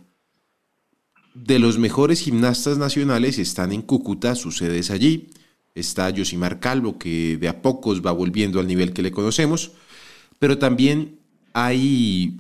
De 1.36 1.60
los 1.60 1.78
mejores 1.78 2.22
gimnastas 2.22 2.80
nacionales 2.80 3.38
están 3.38 3.72
en 3.72 3.84
Cúcuta, 3.84 4.34
su 4.34 4.52
sede 4.52 4.80
es 4.80 4.90
allí. 4.90 5.30
Está 5.76 6.10
Yosimar 6.10 6.60
Calvo, 6.60 6.98
que 6.98 7.38
de 7.38 7.48
a 7.48 7.62
pocos 7.62 8.04
va 8.04 8.12
volviendo 8.12 8.60
al 8.60 8.66
nivel 8.66 8.92
que 8.92 9.04
le 9.04 9.12
conocemos, 9.12 9.74
pero 10.40 10.58
también 10.58 11.20
hay 11.54 12.38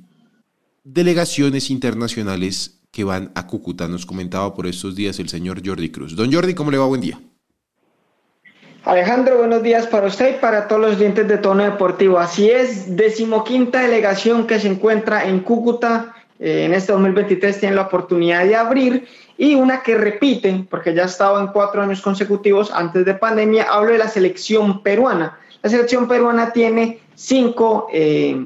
delegaciones 0.83 1.69
internacionales 1.69 2.79
que 2.93 3.03
van 3.03 3.31
a 3.33 3.47
Cúcuta. 3.47 3.87
Nos 3.87 4.05
comentaba 4.05 4.53
por 4.53 4.67
estos 4.67 4.95
días 4.95 5.19
el 5.19 5.27
señor 5.27 5.61
Jordi 5.65 5.89
Cruz. 5.89 6.15
Don 6.15 6.31
Jordi, 6.31 6.53
¿cómo 6.53 6.69
le 6.71 6.77
va? 6.77 6.85
Buen 6.85 7.01
día. 7.01 7.19
Alejandro, 8.85 9.37
buenos 9.37 9.63
días 9.63 9.87
para 9.87 10.07
usted 10.07 10.37
y 10.37 10.39
para 10.39 10.67
todos 10.67 10.81
los 10.81 10.99
dientes 10.99 11.27
de 11.27 11.37
tono 11.37 11.63
deportivo. 11.63 12.19
Así 12.19 12.49
es, 12.49 12.95
decimoquinta 12.95 13.81
delegación 13.81 14.45
que 14.45 14.59
se 14.59 14.67
encuentra 14.67 15.25
en 15.25 15.39
Cúcuta. 15.39 16.13
Eh, 16.39 16.65
en 16.65 16.73
este 16.73 16.91
2023 16.91 17.59
tiene 17.59 17.75
la 17.75 17.83
oportunidad 17.83 18.45
de 18.45 18.55
abrir 18.55 19.07
y 19.37 19.55
una 19.55 19.81
que 19.81 19.95
repite, 19.95 20.67
porque 20.69 20.93
ya 20.93 21.03
ha 21.03 21.05
estado 21.07 21.39
en 21.39 21.47
cuatro 21.47 21.81
años 21.81 22.01
consecutivos 22.01 22.71
antes 22.71 23.05
de 23.05 23.15
pandemia, 23.15 23.63
hablo 23.71 23.93
de 23.93 23.97
la 23.97 24.07
selección 24.07 24.83
peruana. 24.83 25.39
La 25.63 25.69
selección 25.69 26.07
peruana 26.07 26.51
tiene 26.53 26.99
cinco 27.15 27.87
eh, 27.91 28.45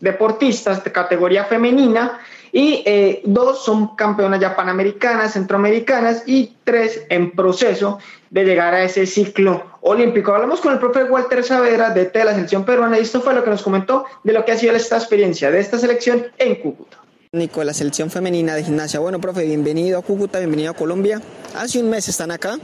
deportistas 0.00 0.82
de 0.84 0.92
categoría 0.92 1.44
femenina 1.44 2.18
y 2.54 2.84
eh, 2.86 3.20
dos 3.24 3.64
son 3.64 3.96
campeonas 3.96 4.38
ya 4.38 4.54
panamericanas, 4.54 5.32
centroamericanas 5.32 6.22
y 6.24 6.52
tres 6.62 7.04
en 7.08 7.32
proceso 7.32 7.98
de 8.30 8.44
llegar 8.44 8.74
a 8.74 8.84
ese 8.84 9.06
ciclo 9.06 9.64
olímpico. 9.80 10.32
Hablamos 10.32 10.60
con 10.60 10.72
el 10.72 10.78
profe 10.78 11.02
Walter 11.02 11.42
Saavedra 11.42 11.90
de 11.90 12.10
la 12.24 12.32
selección 12.32 12.64
peruana 12.64 12.96
y 12.96 13.02
esto 13.02 13.20
fue 13.20 13.34
lo 13.34 13.42
que 13.42 13.50
nos 13.50 13.62
comentó 13.62 14.04
de 14.22 14.32
lo 14.32 14.44
que 14.44 14.52
ha 14.52 14.56
sido 14.56 14.76
esta 14.76 14.96
experiencia 14.96 15.50
de 15.50 15.58
esta 15.58 15.78
selección 15.78 16.26
en 16.38 16.54
Cúcuta. 16.54 16.98
de 17.32 17.50
la 17.64 17.74
selección 17.74 18.08
femenina 18.08 18.54
de 18.54 18.62
gimnasia. 18.62 19.00
Bueno, 19.00 19.20
profe, 19.20 19.44
bienvenido 19.44 19.98
a 19.98 20.02
Cúcuta, 20.02 20.38
bienvenido 20.38 20.70
a 20.70 20.74
Colombia. 20.74 21.20
Hace 21.56 21.80
un 21.80 21.90
mes 21.90 22.08
están 22.08 22.30
acá, 22.30 22.56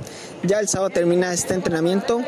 ya 0.44 0.60
el 0.60 0.68
sábado 0.68 0.90
termina 0.90 1.32
este 1.32 1.54
entrenamiento. 1.54 2.20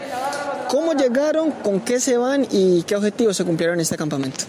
¿Cómo 0.68 0.94
llegaron, 0.94 1.52
con 1.52 1.78
qué 1.78 2.00
se 2.00 2.16
van 2.16 2.44
y 2.50 2.82
qué 2.82 2.96
objetivos 2.96 3.36
se 3.36 3.44
cumplieron 3.44 3.76
en 3.76 3.82
este 3.82 3.96
campamento? 3.96 4.46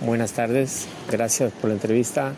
Buenas 0.00 0.32
tardes, 0.32 0.88
gracias 1.10 1.52
por 1.54 1.68
la 1.68 1.74
entrevista. 1.74 2.34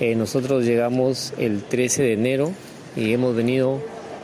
Eh, 0.00 0.14
nosotros 0.14 0.66
llegamos 0.66 1.32
el 1.38 1.62
13 1.62 2.02
de 2.02 2.12
enero 2.12 2.52
y 2.94 3.14
hemos 3.14 3.34
venido 3.34 3.80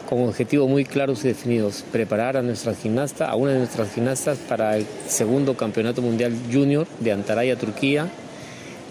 con 0.07 0.29
objetivos 0.29 0.69
muy 0.69 0.85
claros 0.85 1.25
y 1.25 1.29
definidos, 1.29 1.87
preparar 1.91 2.37
a 2.37 2.43
nuestra 2.43 2.75
gimnasta, 2.75 3.31
a 3.31 3.35
una 3.35 3.53
de 3.53 3.61
nuestras 3.61 3.95
gimnastas 3.95 4.37
para 4.37 4.77
el 4.77 4.87
segundo 5.09 5.57
Campeonato 5.57 6.03
Mundial 6.03 6.35
Junior 6.53 6.87
de 7.01 7.13
Antalya, 7.13 7.57
Turquía, 7.57 8.09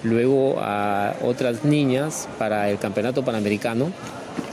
luego 0.02 0.56
a 0.60 1.16
otras 1.22 1.64
niñas 1.64 2.28
para 2.40 2.72
el 2.72 2.80
Campeonato 2.80 3.24
Panamericano 3.24 3.92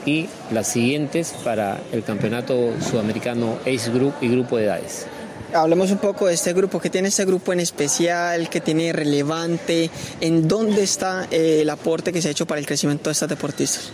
y 0.05 0.29
las 0.51 0.69
siguientes 0.69 1.35
para 1.43 1.81
el 1.91 2.05
Campeonato 2.05 2.75
Sudamericano 2.83 3.57
Ace 3.63 3.91
Group 3.91 4.13
y 4.21 4.29
Grupo 4.29 4.59
de 4.59 4.65
Edades. 4.65 5.07
Hablemos 5.55 5.91
un 5.91 5.99
poco 5.99 6.29
de 6.29 6.35
este 6.35 6.55
grupo, 6.55 6.81
¿qué 6.81 6.89
tiene 6.89 7.09
este 7.09 7.27
grupo 7.27 7.53
en 7.53 7.61
especial? 7.61 8.49
¿Qué 8.49 8.61
tiene 8.63 8.91
relevante? 8.93 9.91
¿En 10.23 10.49
dónde 10.49 10.83
está 10.83 11.27
eh, 11.31 11.59
el 11.61 11.69
aporte 11.69 12.11
que 12.11 12.23
se 12.23 12.29
ha 12.29 12.31
hecho 12.31 12.47
para 12.47 12.59
el 12.59 12.67
crecimiento 12.67 13.11
de 13.11 13.13
estas 13.13 13.29
deportistas? 13.29 13.91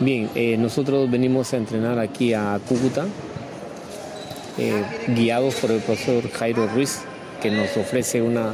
Bien, 0.00 0.28
eh, 0.34 0.56
nosotros 0.56 1.08
venimos 1.08 1.52
a 1.52 1.58
entrenar 1.58 2.00
aquí 2.00 2.34
a 2.34 2.58
Cúcuta, 2.68 3.06
eh, 4.58 4.82
guiados 5.08 5.54
por 5.56 5.70
el 5.70 5.80
profesor 5.80 6.28
Jairo 6.28 6.66
Ruiz, 6.66 7.02
que 7.40 7.52
nos 7.52 7.76
ofrece 7.76 8.20
una 8.20 8.52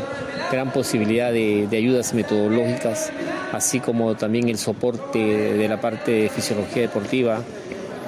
gran 0.52 0.72
posibilidad 0.72 1.32
de, 1.32 1.66
de, 1.70 1.76
ayudas 1.78 2.12
metodológicas, 2.12 3.12
así 3.52 3.80
como 3.80 4.14
también 4.14 4.50
el 4.50 4.58
soporte 4.58 5.18
de 5.18 5.68
la 5.68 5.80
parte 5.80 6.12
de 6.12 6.28
fisiología 6.28 6.82
deportiva, 6.82 7.42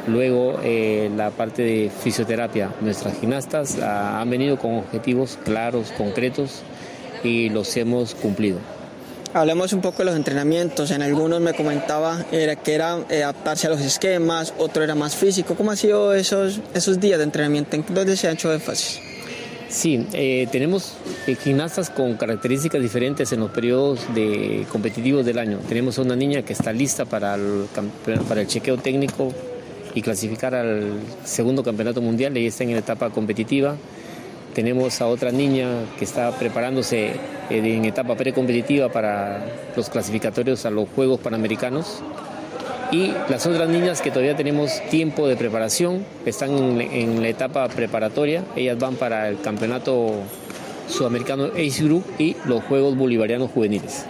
Luego 0.07 0.61
eh, 0.63 1.11
la 1.17 1.31
parte 1.31 1.63
de 1.63 1.91
fisioterapia. 1.91 2.71
Nuestras 2.81 3.19
gimnastas 3.19 3.79
ah, 3.83 4.21
han 4.21 4.31
venido 4.31 4.59
con 4.59 4.77
objetivos 4.77 5.39
claros, 5.45 5.93
concretos 5.97 6.63
y 7.25 7.49
los 7.49 7.77
hemos 7.77 8.15
cumplido. 8.15 8.59
Hablemos 9.35 9.73
un 9.73 9.81
poco 9.81 9.99
de 9.99 10.07
los 10.07 10.17
entrenamientos. 10.17 10.91
En 10.93 11.03
algunos 11.03 11.41
me 11.41 11.55
comentaba 11.55 12.25
era 12.31 12.57
que 12.57 12.75
era 12.75 12.99
eh, 13.11 13.23
adaptarse 13.23 13.67
a 13.67 13.71
los 13.71 13.81
esquemas, 13.81 14.55
otro 14.59 14.85
era 14.85 14.95
más 14.95 15.17
físico. 15.17 15.57
¿Cómo 15.57 15.73
han 15.73 15.77
sido 15.77 16.15
esos, 16.15 16.61
esos 16.73 17.01
días 17.01 17.19
de 17.19 17.25
entrenamiento? 17.25 17.77
¿En 17.77 17.85
dónde 17.91 18.17
se 18.17 18.29
ha 18.29 18.33
hecho 18.33 18.53
énfasis? 18.53 19.01
Sí, 19.69 20.07
eh, 20.13 20.47
tenemos 20.53 20.95
gimnastas 21.43 21.91
con 21.91 22.15
características 22.15 22.81
diferentes 22.81 23.33
en 23.33 23.41
los 23.41 23.51
periodos 23.51 24.01
de 24.15 24.65
competitivos 24.71 25.27
del 25.27 25.41
año. 25.41 25.59
Tenemos 25.69 25.99
a 25.99 26.03
una 26.03 26.15
niña 26.15 26.43
que 26.43 26.53
está 26.53 26.73
lista 26.73 27.05
para 27.05 27.35
el, 27.35 27.67
para 28.29 28.43
el 28.43 28.47
chequeo 28.47 28.79
técnico 28.79 29.33
y 29.97 30.03
clasificar 30.03 30.55
al 30.55 31.01
segundo 31.25 31.65
campeonato 31.65 32.03
mundial, 32.03 32.37
ella 32.37 32.49
está 32.49 32.65
en 32.65 32.73
la 32.73 32.81
etapa 32.81 33.09
competitiva. 33.09 33.77
Tenemos 34.55 35.01
a 35.01 35.07
otra 35.07 35.33
niña 35.33 35.69
que 35.99 36.05
está 36.05 36.31
preparándose 36.33 37.07
eh, 37.07 37.17
en 37.49 37.83
etapa 37.87 38.15
precompetitiva 38.15 38.91
para 38.91 39.43
los 39.75 39.89
clasificatorios 39.89 40.67
a 40.67 40.71
los 40.71 40.87
Juegos 40.91 41.21
Panamericanos. 41.21 42.03
Y 42.93 43.13
las 43.31 43.47
otras 43.47 43.71
niñas 43.71 44.03
que 44.03 44.11
todavía 44.11 44.37
tenemos 44.37 44.83
tiempo 44.91 45.27
de 45.27 45.37
preparación, 45.37 46.05
están 46.27 46.81
en, 46.81 47.23
la 47.23 47.29
etapa 47.29 47.67
preparatoria, 47.69 48.45
ellas 48.55 48.79
van 48.79 48.97
para 48.97 49.31
el 49.31 49.41
campeonato 49.41 50.13
sudamericano 50.89 51.47
Ace 51.55 51.83
Group 51.83 52.05
y 52.19 52.37
los 52.45 52.63
Juegos 52.65 52.99
Bolivarianos 52.99 53.51
Juveniles. 53.51 54.05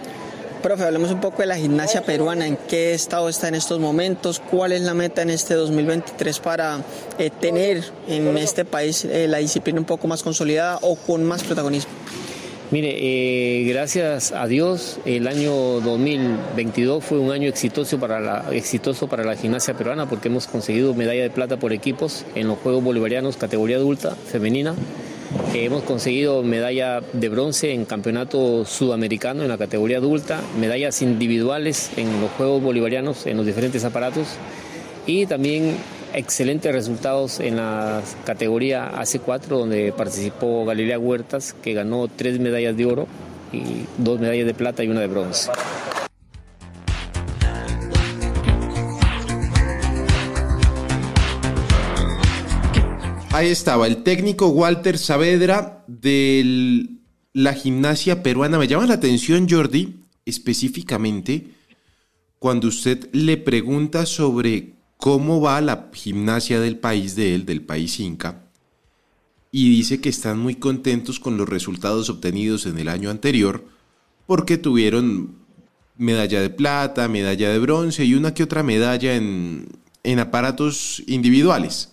Profe, 0.67 0.83
hablemos 0.83 1.11
un 1.11 1.21
poco 1.21 1.43
de 1.43 1.45
la 1.45 1.55
gimnasia 1.55 2.01
peruana, 2.01 2.45
en 2.45 2.57
qué 2.67 2.93
estado 2.93 3.29
está 3.29 3.47
en 3.47 3.55
estos 3.55 3.79
momentos, 3.79 4.41
cuál 4.51 4.73
es 4.73 4.81
la 4.81 4.93
meta 4.93 5.21
en 5.21 5.29
este 5.29 5.53
2023 5.53 6.39
para 6.41 6.83
eh, 7.17 7.29
tener 7.29 7.85
en 8.09 8.37
este 8.37 8.65
país 8.65 9.05
eh, 9.05 9.29
la 9.29 9.37
disciplina 9.37 9.79
un 9.79 9.85
poco 9.85 10.09
más 10.09 10.23
consolidada 10.23 10.77
o 10.81 10.97
con 10.97 11.23
más 11.23 11.45
protagonismo. 11.45 11.89
Mire, 12.69 12.97
eh, 12.99 13.63
gracias 13.63 14.33
a 14.33 14.45
Dios, 14.45 14.99
el 15.05 15.29
año 15.29 15.53
2022 15.79 17.01
fue 17.01 17.17
un 17.17 17.31
año 17.31 17.47
exitoso 17.47 17.97
para, 17.97 18.19
la, 18.19 18.43
exitoso 18.51 19.07
para 19.07 19.23
la 19.23 19.37
gimnasia 19.37 19.73
peruana 19.73 20.09
porque 20.09 20.27
hemos 20.27 20.47
conseguido 20.47 20.93
medalla 20.93 21.21
de 21.21 21.29
plata 21.29 21.55
por 21.55 21.71
equipos 21.71 22.25
en 22.35 22.49
los 22.49 22.57
Juegos 22.57 22.83
Bolivarianos 22.83 23.37
categoría 23.37 23.77
adulta 23.77 24.17
femenina 24.17 24.75
hemos 25.53 25.83
conseguido 25.83 26.43
medalla 26.43 27.01
de 27.13 27.29
bronce 27.29 27.73
en 27.73 27.85
campeonato 27.85 28.65
sudamericano 28.65 29.43
en 29.43 29.49
la 29.49 29.57
categoría 29.57 29.97
adulta, 29.97 30.41
medallas 30.59 31.01
individuales 31.01 31.91
en 31.97 32.21
los 32.21 32.31
Juegos 32.31 32.61
Bolivarianos 32.61 33.25
en 33.25 33.37
los 33.37 33.45
diferentes 33.45 33.83
aparatos 33.83 34.27
y 35.05 35.25
también 35.25 35.75
excelentes 36.13 36.71
resultados 36.71 37.39
en 37.39 37.57
la 37.57 38.01
categoría 38.25 38.91
AC4 38.91 39.47
donde 39.47 39.93
participó 39.95 40.65
Galilea 40.65 40.99
Huertas 40.99 41.53
que 41.61 41.73
ganó 41.73 42.07
tres 42.07 42.39
medallas 42.39 42.75
de 42.77 42.85
oro 42.85 43.07
y 43.51 43.85
dos 43.97 44.19
medallas 44.19 44.45
de 44.45 44.53
plata 44.53 44.83
y 44.83 44.89
una 44.89 45.01
de 45.01 45.07
bronce. 45.07 45.49
Ahí 53.37 53.49
estaba 53.49 53.85
el 53.85 54.01
técnico 54.01 54.47
Walter 54.47 54.97
Saavedra 54.97 55.85
de 55.85 56.87
la 57.33 57.53
gimnasia 57.53 58.23
peruana. 58.23 58.57
Me 58.57 58.67
llama 58.67 58.87
la 58.87 58.95
atención, 58.95 59.47
Jordi, 59.47 59.99
específicamente 60.25 61.45
cuando 62.39 62.67
usted 62.67 63.07
le 63.13 63.37
pregunta 63.37 64.07
sobre 64.07 64.73
cómo 64.97 65.39
va 65.39 65.61
la 65.61 65.91
gimnasia 65.93 66.59
del 66.59 66.79
país 66.79 67.15
de 67.15 67.35
él, 67.35 67.45
del 67.45 67.61
país 67.61 67.99
Inca, 67.99 68.49
y 69.51 69.69
dice 69.69 70.01
que 70.01 70.09
están 70.09 70.39
muy 70.39 70.55
contentos 70.55 71.19
con 71.19 71.37
los 71.37 71.47
resultados 71.47 72.09
obtenidos 72.09 72.65
en 72.65 72.79
el 72.79 72.89
año 72.89 73.11
anterior 73.11 73.65
porque 74.25 74.57
tuvieron 74.57 75.35
medalla 75.95 76.41
de 76.41 76.49
plata, 76.49 77.07
medalla 77.07 77.51
de 77.51 77.59
bronce 77.59 78.03
y 78.03 78.15
una 78.15 78.33
que 78.33 78.41
otra 78.41 78.63
medalla 78.63 79.15
en, 79.15 79.67
en 80.01 80.17
aparatos 80.17 81.03
individuales. 81.05 81.91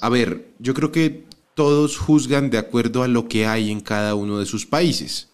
A 0.00 0.08
ver, 0.08 0.48
yo 0.58 0.74
creo 0.74 0.92
que 0.92 1.24
todos 1.54 1.98
juzgan 1.98 2.50
de 2.50 2.58
acuerdo 2.58 3.02
a 3.02 3.08
lo 3.08 3.28
que 3.28 3.46
hay 3.46 3.70
en 3.70 3.80
cada 3.80 4.14
uno 4.14 4.38
de 4.38 4.46
sus 4.46 4.66
países. 4.66 5.30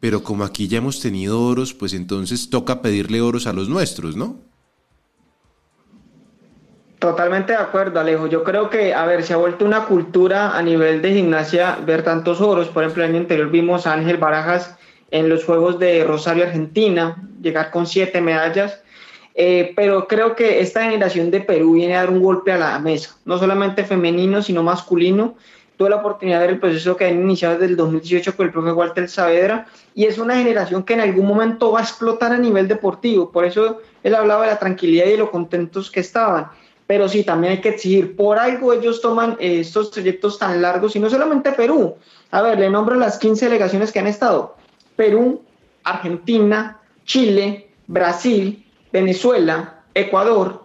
Pero 0.00 0.22
como 0.22 0.44
aquí 0.44 0.66
ya 0.68 0.78
hemos 0.78 1.00
tenido 1.00 1.40
oros, 1.40 1.74
pues 1.74 1.94
entonces 1.94 2.50
toca 2.50 2.82
pedirle 2.82 3.20
oros 3.20 3.46
a 3.46 3.52
los 3.52 3.68
nuestros, 3.68 4.16
¿no? 4.16 4.36
Totalmente 6.98 7.52
de 7.52 7.58
acuerdo, 7.58 7.98
Alejo. 7.98 8.28
Yo 8.28 8.44
creo 8.44 8.70
que, 8.70 8.94
a 8.94 9.04
ver, 9.06 9.24
se 9.24 9.34
ha 9.34 9.36
vuelto 9.36 9.64
una 9.64 9.86
cultura 9.86 10.56
a 10.56 10.62
nivel 10.62 11.02
de 11.02 11.12
gimnasia 11.12 11.76
ver 11.84 12.04
tantos 12.04 12.40
oros. 12.40 12.68
Por 12.68 12.84
ejemplo, 12.84 13.02
el 13.02 13.10
año 13.10 13.18
anterior 13.18 13.50
vimos 13.50 13.86
a 13.86 13.92
Ángel 13.94 14.18
Barajas 14.18 14.76
en 15.10 15.28
los 15.28 15.44
Juegos 15.44 15.78
de 15.78 16.04
Rosario, 16.04 16.44
Argentina, 16.44 17.28
llegar 17.42 17.70
con 17.72 17.86
siete 17.86 18.20
medallas. 18.20 18.82
Eh, 19.34 19.72
pero 19.74 20.06
creo 20.06 20.36
que 20.36 20.60
esta 20.60 20.84
generación 20.84 21.30
de 21.30 21.40
Perú 21.40 21.74
viene 21.74 21.96
a 21.96 22.00
dar 22.00 22.10
un 22.10 22.22
golpe 22.22 22.52
a 22.52 22.58
la 22.58 22.78
mesa, 22.78 23.16
no 23.24 23.38
solamente 23.38 23.84
femenino, 23.84 24.42
sino 24.42 24.62
masculino. 24.62 25.34
Tuve 25.76 25.90
la 25.90 25.96
oportunidad 25.96 26.40
de 26.40 26.46
ver 26.46 26.54
el 26.54 26.60
proceso 26.60 26.96
que 26.96 27.06
han 27.06 27.22
iniciado 27.22 27.54
desde 27.54 27.66
el 27.66 27.76
2018 27.76 28.36
con 28.36 28.46
el 28.46 28.52
profe 28.52 28.72
Walter 28.72 29.08
Saavedra 29.08 29.66
y 29.94 30.04
es 30.04 30.18
una 30.18 30.36
generación 30.36 30.82
que 30.82 30.92
en 30.92 31.00
algún 31.00 31.26
momento 31.26 31.72
va 31.72 31.80
a 31.80 31.82
explotar 31.82 32.32
a 32.32 32.38
nivel 32.38 32.68
deportivo. 32.68 33.32
Por 33.32 33.46
eso 33.46 33.80
él 34.02 34.14
hablaba 34.14 34.42
de 34.42 34.52
la 34.52 34.58
tranquilidad 34.58 35.06
y 35.06 35.12
de 35.12 35.16
lo 35.16 35.30
contentos 35.30 35.90
que 35.90 36.00
estaban 36.00 36.48
pero 36.92 37.08
sí, 37.08 37.24
también 37.24 37.54
hay 37.54 37.60
que 37.62 37.70
exigir. 37.70 38.16
Por 38.16 38.38
algo 38.38 38.70
ellos 38.70 39.00
toman 39.00 39.38
eh, 39.40 39.60
estos 39.60 39.88
proyectos 39.88 40.38
tan 40.38 40.60
largos 40.60 40.94
y 40.94 41.00
no 41.00 41.08
solamente 41.08 41.52
Perú. 41.52 41.96
A 42.30 42.42
ver, 42.42 42.58
le 42.58 42.68
nombro 42.68 42.96
las 42.96 43.18
15 43.18 43.46
delegaciones 43.46 43.90
que 43.92 43.98
han 43.98 44.06
estado. 44.06 44.56
Perú, 44.94 45.40
Argentina, 45.84 46.82
Chile, 47.06 47.70
Brasil, 47.86 48.66
Venezuela, 48.92 49.80
Ecuador, 49.94 50.64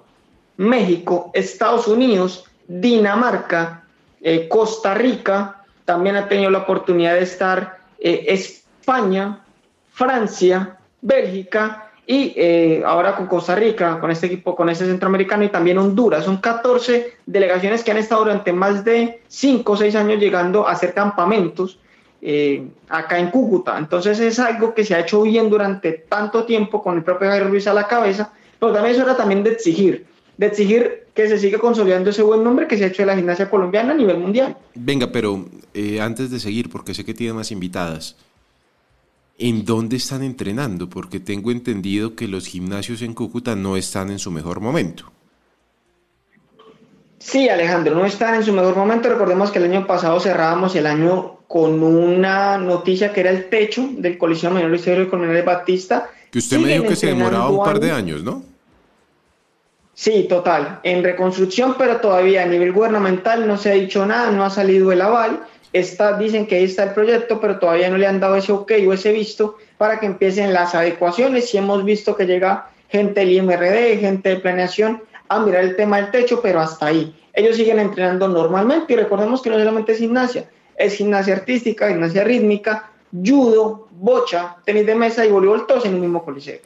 México, 0.58 1.32
Estados 1.34 1.88
Unidos, 1.88 2.46
Dinamarca, 2.68 3.84
eh, 4.22 4.48
Costa 4.48 4.94
Rica, 4.94 5.64
también 5.86 6.16
ha 6.18 6.28
tenido 6.28 6.50
la 6.50 6.60
oportunidad 6.60 7.14
de 7.14 7.24
estar 7.24 7.80
eh, 8.00 8.26
España, 8.28 9.44
Francia, 9.92 10.78
Bélgica, 11.02 11.88
y 12.10 12.34
eh, 12.38 12.84
ahora 12.86 13.18
con 13.18 13.28
Costa 13.28 13.54
Rica, 13.54 14.00
con 14.00 14.10
este 14.10 14.28
equipo, 14.28 14.56
con 14.56 14.70
este 14.70 14.86
centroamericano 14.86 15.44
y 15.44 15.50
también 15.50 15.78
Honduras. 15.78 16.24
Son 16.24 16.38
14 16.38 17.18
delegaciones 17.26 17.84
que 17.84 17.92
han 17.92 17.98
estado 17.98 18.24
durante 18.24 18.54
más 18.54 18.86
de 18.86 19.22
5 19.28 19.74
o 19.74 19.76
6 19.76 19.94
años 19.96 20.20
llegando 20.20 20.66
a 20.66 20.72
hacer 20.72 20.94
campamentos 20.94 21.80
eh, 22.22 22.68
acá 22.90 23.20
en 23.20 23.30
Cúcuta. 23.30 23.78
Entonces 23.78 24.20
es 24.20 24.40
algo 24.40 24.74
que 24.74 24.84
se 24.84 24.96
ha 24.96 25.00
hecho 25.02 25.22
bien 25.22 25.50
durante 25.50 25.92
tanto 25.92 26.46
tiempo 26.46 26.82
con 26.82 26.98
el 26.98 27.04
propio 27.04 27.30
Jairo 27.30 27.50
Ruiz 27.50 27.68
a 27.68 27.74
la 27.74 27.88
cabeza, 27.88 28.32
pero 28.60 28.74
también 28.74 28.96
es 28.96 29.02
hora 29.02 29.16
también 29.16 29.44
de 29.44 29.52
exigir, 29.52 30.06
de 30.38 30.46
exigir 30.46 31.08
que 31.14 31.28
se 31.28 31.40
siga 31.40 31.58
consolidando 31.58 32.10
ese 32.10 32.22
buen 32.22 32.44
nombre 32.44 32.68
que 32.68 32.78
se 32.78 32.84
ha 32.84 32.88
hecho 32.88 33.02
de 33.02 33.08
la 33.08 33.16
gimnasia 33.16 33.50
colombiana 33.50 33.94
a 33.94 33.96
nivel 33.96 34.20
mundial. 34.20 34.56
Venga, 34.76 35.12
pero 35.12 35.46
eh, 35.74 36.00
antes 36.00 36.30
de 36.30 36.40
seguir, 36.40 36.70
porque 36.70 36.94
sé 36.94 37.04
que 37.04 37.14
tiene 37.14 37.34
más 37.34 37.52
invitadas, 37.52 38.16
en 39.40 39.66
dónde 39.66 39.98
están 39.98 40.24
entrenando, 40.24 40.90
porque 40.90 41.20
tengo 41.20 41.52
entendido 41.52 42.16
que 42.16 42.28
los 42.28 42.48
gimnasios 42.48 43.02
en 43.02 43.14
Cúcuta 43.14 43.56
no 43.56 43.78
están 43.78 44.10
en 44.10 44.20
su 44.20 44.32
mejor 44.32 44.60
momento. 44.60 45.12
Sí, 47.20 47.50
Alejandro, 47.50 47.96
no 47.96 48.06
están 48.06 48.36
en 48.36 48.44
su 48.44 48.54
mejor 48.54 48.76
momento. 48.76 49.10
Recordemos 49.10 49.52
que 49.52 49.60
el 49.60 49.66
año 49.66 49.86
pasado 49.86 50.20
cerrábamos 50.20 50.76
el 50.76 50.88
año 50.88 51.37
con 51.48 51.82
una 51.82 52.58
noticia 52.58 53.14
que 53.14 53.22
era 53.22 53.30
el 53.30 53.50
techo 53.50 53.88
del 53.94 54.18
Coliseo 54.18 54.52
Menor 54.52 54.76
Historia 54.76 55.06
de 55.06 55.42
Batista. 55.42 56.10
Que 56.32 56.40
usted 56.40 56.58
me 56.60 56.74
dijo 56.74 56.86
que 56.86 56.96
se 56.96 57.08
demoraba 57.08 57.50
un 57.50 57.64
par 57.64 57.80
de 57.80 57.92
años, 57.92 58.24
¿no? 58.24 58.44
Sí, 59.94 60.28
total, 60.30 60.80
en 60.84 61.04
reconstrucción, 61.04 61.76
pero 61.78 61.98
todavía 61.98 62.44
a 62.44 62.46
nivel 62.46 62.72
gubernamental 62.72 63.48
no 63.48 63.58
se 63.58 63.72
ha 63.72 63.74
dicho 63.74 64.06
nada, 64.06 64.30
no 64.32 64.44
ha 64.44 64.50
salido 64.52 64.92
el 64.92 65.02
aval 65.02 65.42
dicen 66.20 66.48
que 66.48 66.56
ahí 66.56 66.64
está 66.64 66.84
el 66.84 66.92
proyecto, 66.92 67.40
pero 67.40 67.60
todavía 67.60 67.90
no 67.90 67.98
le 67.98 68.08
han 68.08 68.20
dado 68.20 68.36
ese 68.36 68.52
ok 68.52 68.72
o 68.88 68.94
ese 68.94 69.12
visto 69.12 69.58
para 69.78 70.00
que 70.00 70.06
empiecen 70.06 70.54
las 70.54 70.74
adecuaciones. 70.76 71.54
Y 71.54 71.58
hemos 71.58 71.84
visto 71.84 72.16
que 72.16 72.26
llega 72.26 72.70
gente 72.90 73.20
del 73.22 73.32
IMRD, 73.32 74.00
gente 74.00 74.30
de 74.30 74.36
planeación 74.38 75.02
a 75.30 75.40
mirar 75.40 75.64
el 75.64 75.76
tema 75.76 75.98
del 75.98 76.12
techo, 76.12 76.42
pero 76.42 76.60
hasta 76.62 76.88
ahí. 76.88 77.16
Ellos 77.34 77.58
siguen 77.58 77.80
entrenando 77.80 78.28
normalmente 78.28 78.94
y 78.94 78.96
recordemos 78.96 79.42
que 79.42 79.50
no 79.50 79.60
solamente 79.60 79.92
es 79.92 80.00
gimnasia, 80.00 80.50
es 80.78 80.96
gimnasia 80.96 81.36
artística, 81.36 81.90
gimnasia 81.90 82.24
rítmica, 82.24 82.92
judo, 83.12 83.88
bocha, 83.92 84.58
tenis 84.64 84.86
de 84.86 84.96
mesa 84.96 85.26
y 85.26 85.32
voleibol, 85.32 85.66
todos 85.66 85.86
en 85.86 85.96
un 85.96 86.02
mismo 86.02 86.24
coliseo. 86.24 86.60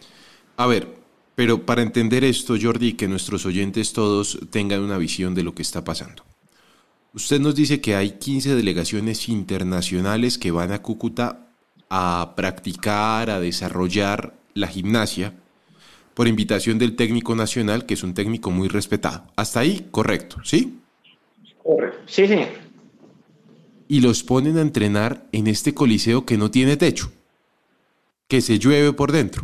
A 0.58 0.68
ver, 0.68 0.88
pero 1.36 1.66
para 1.66 1.82
entender 1.82 2.24
esto, 2.24 2.56
Jordi, 2.62 2.94
que 2.94 3.08
nuestros 3.08 3.46
oyentes 3.46 3.94
todos 3.94 4.38
tengan 4.52 4.82
una 4.82 4.98
visión 4.98 5.34
de 5.34 5.44
lo 5.44 5.56
que 5.56 5.62
está 5.62 5.84
pasando. 5.84 6.24
Usted 7.14 7.40
nos 7.40 7.56
dice 7.56 7.82
que 7.82 7.96
hay 7.96 8.12
15 8.12 8.56
delegaciones 8.56 9.28
internacionales 9.28 10.38
que 10.38 10.52
van 10.52 10.72
a 10.72 10.82
Cúcuta 10.82 11.48
a 11.90 12.34
practicar, 12.36 13.30
a 13.30 13.40
desarrollar 13.40 14.34
la 14.54 14.68
gimnasia 14.68 15.34
por 16.14 16.28
invitación 16.28 16.78
del 16.78 16.96
técnico 16.96 17.36
nacional, 17.36 17.86
que 17.86 17.96
es 17.96 18.04
un 18.04 18.14
técnico 18.14 18.52
muy 18.52 18.68
respetado. 18.68 19.24
Hasta 19.36 19.62
ahí, 19.62 19.88
correcto, 19.92 20.38
¿sí? 20.44 20.80
Correcto, 21.64 22.00
sí, 22.06 22.28
señor. 22.28 22.50
Y 23.92 24.00
los 24.00 24.24
ponen 24.24 24.58
a 24.58 24.62
entrenar 24.62 25.24
en 25.34 25.48
este 25.48 25.74
coliseo 25.74 26.26
que 26.26 26.38
no 26.38 26.50
tiene 26.50 26.78
techo, 26.78 27.12
que 28.30 28.40
se 28.40 28.58
llueve 28.58 28.94
por 28.94 29.12
dentro. 29.12 29.44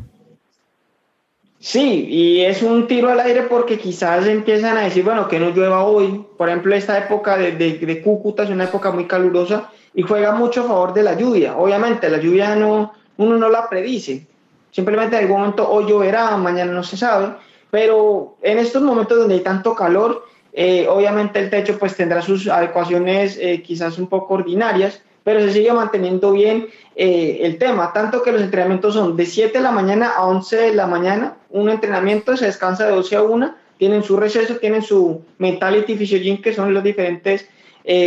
Sí, 1.60 2.06
y 2.08 2.40
es 2.46 2.62
un 2.62 2.88
tiro 2.88 3.10
al 3.10 3.20
aire 3.20 3.42
porque 3.42 3.78
quizás 3.78 4.26
empiezan 4.26 4.78
a 4.78 4.84
decir, 4.84 5.04
bueno, 5.04 5.28
que 5.28 5.38
no 5.38 5.50
llueva 5.50 5.84
hoy. 5.84 6.26
Por 6.38 6.48
ejemplo, 6.48 6.74
esta 6.74 6.98
época 6.98 7.36
de, 7.36 7.58
de, 7.58 8.02
Cúcuta 8.02 8.44
es 8.44 8.50
una 8.50 8.64
época 8.64 8.90
muy 8.90 9.06
calurosa 9.06 9.70
y 9.94 10.04
juega 10.04 10.32
mucho 10.32 10.62
a 10.62 10.68
favor 10.70 10.94
de 10.94 11.04
la 11.04 11.18
lluvia. 11.18 11.58
Obviamente, 11.58 12.10
la 12.10 12.18
lluvia 12.18 12.56
no, 12.56 12.94
uno 13.18 13.38
no 13.38 13.50
la 13.50 13.68
predice. 13.68 14.26
Simplemente 14.72 15.18
en 15.18 15.24
algún 15.24 15.40
momento 15.42 15.70
hoy 15.70 15.90
lloverá, 15.90 16.38
mañana 16.38 16.72
no 16.72 16.84
se 16.84 16.96
sabe. 16.96 17.34
Pero 17.70 18.38
en 18.42 18.60
estos 18.60 18.82
momentos 18.82 19.18
donde 19.18 19.34
hay 19.34 19.42
tanto 19.42 19.76
calor, 19.76 20.24
eh, 20.60 20.88
obviamente 20.90 21.38
el 21.38 21.52
techo 21.52 21.78
pues 21.78 21.96
tendrá 21.96 22.20
sus 22.24 22.48
adecuaciones 22.48 23.38
eh, 23.40 23.62
quizás 23.62 24.00
un 24.00 24.08
poco 24.08 24.34
ordinarias, 24.34 25.04
pero 25.24 25.40
se 25.40 25.54
sigue 25.54 25.72
manteniendo 25.72 26.32
bien 26.32 26.68
eh, 26.96 27.42
el 27.44 27.60
tema, 27.60 27.94
tanto 27.94 28.24
que 28.24 28.32
los 28.32 28.42
entrenamientos 28.42 28.96
son 28.96 29.16
de 29.16 29.28
7 29.28 29.56
de 29.56 29.64
la 29.64 29.70
mañana 29.70 30.14
a 30.18 30.26
11 30.26 30.58
de 30.58 30.74
la 30.74 30.88
mañana, 30.88 31.38
un 31.52 31.70
entrenamiento 31.70 32.36
se 32.36 32.48
descansa 32.48 32.88
de 32.88 32.94
12 32.94 33.16
a 33.18 33.22
1, 33.22 33.56
tienen 33.78 34.02
su 34.02 34.18
receso, 34.18 34.56
tienen 34.56 34.82
su 34.82 35.22
mentality 35.38 35.96
physiogym, 35.96 36.42
que 36.42 36.56
son 36.56 36.74
los 36.74 36.84
diferentes 36.84 37.48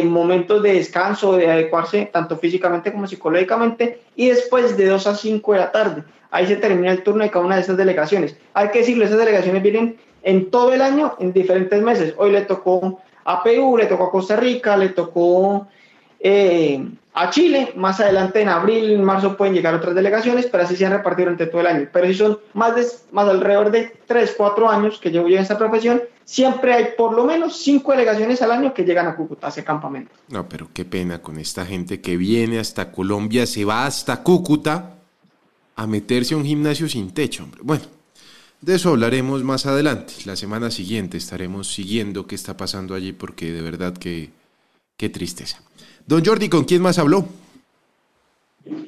momentos 0.04 0.62
de 0.62 0.74
descanso, 0.74 1.36
de 1.36 1.50
adecuarse 1.50 2.10
tanto 2.12 2.36
físicamente 2.36 2.92
como 2.92 3.06
psicológicamente, 3.06 4.00
y 4.16 4.28
después 4.28 4.76
de 4.76 4.86
2 4.86 5.06
a 5.06 5.14
5 5.14 5.52
de 5.52 5.58
la 5.58 5.70
tarde. 5.70 6.02
Ahí 6.32 6.46
se 6.46 6.56
termina 6.56 6.90
el 6.90 7.02
turno 7.02 7.24
de 7.24 7.30
cada 7.30 7.44
una 7.44 7.54
de 7.54 7.62
esas 7.62 7.76
delegaciones. 7.76 8.36
Hay 8.54 8.68
que 8.70 8.80
decirlo, 8.80 9.04
esas 9.04 9.18
delegaciones 9.18 9.62
vienen 9.62 9.96
en 10.22 10.50
todo 10.50 10.72
el 10.72 10.82
año, 10.82 11.14
en 11.18 11.32
diferentes 11.32 11.82
meses. 11.82 12.14
Hoy 12.16 12.32
le 12.32 12.42
tocó 12.42 13.00
a 13.24 13.42
Perú, 13.42 13.76
le 13.76 13.86
tocó 13.86 14.04
a 14.04 14.10
Costa 14.10 14.36
Rica, 14.36 14.76
le 14.76 14.90
tocó 14.90 15.68
eh, 16.18 16.86
a 17.14 17.30
Chile. 17.30 17.72
Más 17.76 18.00
adelante, 18.00 18.40
en 18.40 18.48
abril, 18.48 18.90
en 18.92 19.04
marzo, 19.04 19.36
pueden 19.36 19.54
llegar 19.54 19.74
otras 19.74 19.94
delegaciones, 19.94 20.46
pero 20.46 20.64
así 20.64 20.76
se 20.76 20.86
han 20.86 20.92
repartido 20.92 21.30
durante 21.30 21.46
todo 21.46 21.60
el 21.60 21.66
año. 21.66 21.88
Pero 21.92 22.06
si 22.06 22.14
son 22.14 22.38
más, 22.54 22.74
de, 22.76 22.86
más 23.12 23.28
alrededor 23.28 23.70
de 23.70 23.92
3, 24.06 24.34
4 24.36 24.68
años 24.68 24.98
que 24.98 25.10
llevo 25.10 25.28
yo 25.28 25.36
en 25.36 25.42
esta 25.42 25.58
profesión, 25.58 26.02
siempre 26.24 26.74
hay 26.74 26.88
por 26.96 27.14
lo 27.14 27.24
menos 27.24 27.56
5 27.58 27.92
delegaciones 27.92 28.42
al 28.42 28.52
año 28.52 28.74
que 28.74 28.84
llegan 28.84 29.06
a 29.06 29.16
Cúcuta, 29.16 29.46
a 29.46 29.50
ese 29.50 29.64
campamento. 29.64 30.12
No, 30.28 30.48
pero 30.48 30.68
qué 30.72 30.84
pena 30.84 31.20
con 31.20 31.38
esta 31.38 31.64
gente 31.64 32.00
que 32.00 32.16
viene 32.16 32.58
hasta 32.58 32.92
Colombia, 32.92 33.46
se 33.46 33.64
va 33.64 33.86
hasta 33.86 34.22
Cúcuta 34.22 34.96
a 35.76 35.86
meterse 35.86 36.34
a 36.34 36.36
un 36.36 36.44
gimnasio 36.44 36.88
sin 36.88 37.12
techo, 37.12 37.44
hombre. 37.44 37.60
Bueno. 37.62 37.99
De 38.60 38.74
eso 38.74 38.90
hablaremos 38.90 39.42
más 39.42 39.64
adelante. 39.64 40.12
La 40.26 40.36
semana 40.36 40.70
siguiente 40.70 41.16
estaremos 41.16 41.72
siguiendo 41.72 42.26
qué 42.26 42.34
está 42.34 42.56
pasando 42.56 42.94
allí 42.94 43.12
porque 43.12 43.52
de 43.52 43.62
verdad 43.62 43.94
que 43.94 44.30
qué 44.98 45.08
tristeza. 45.08 45.62
Don 46.06 46.22
Jordi, 46.22 46.50
¿con 46.50 46.64
quién 46.64 46.82
más 46.82 46.98
habló? 46.98 47.24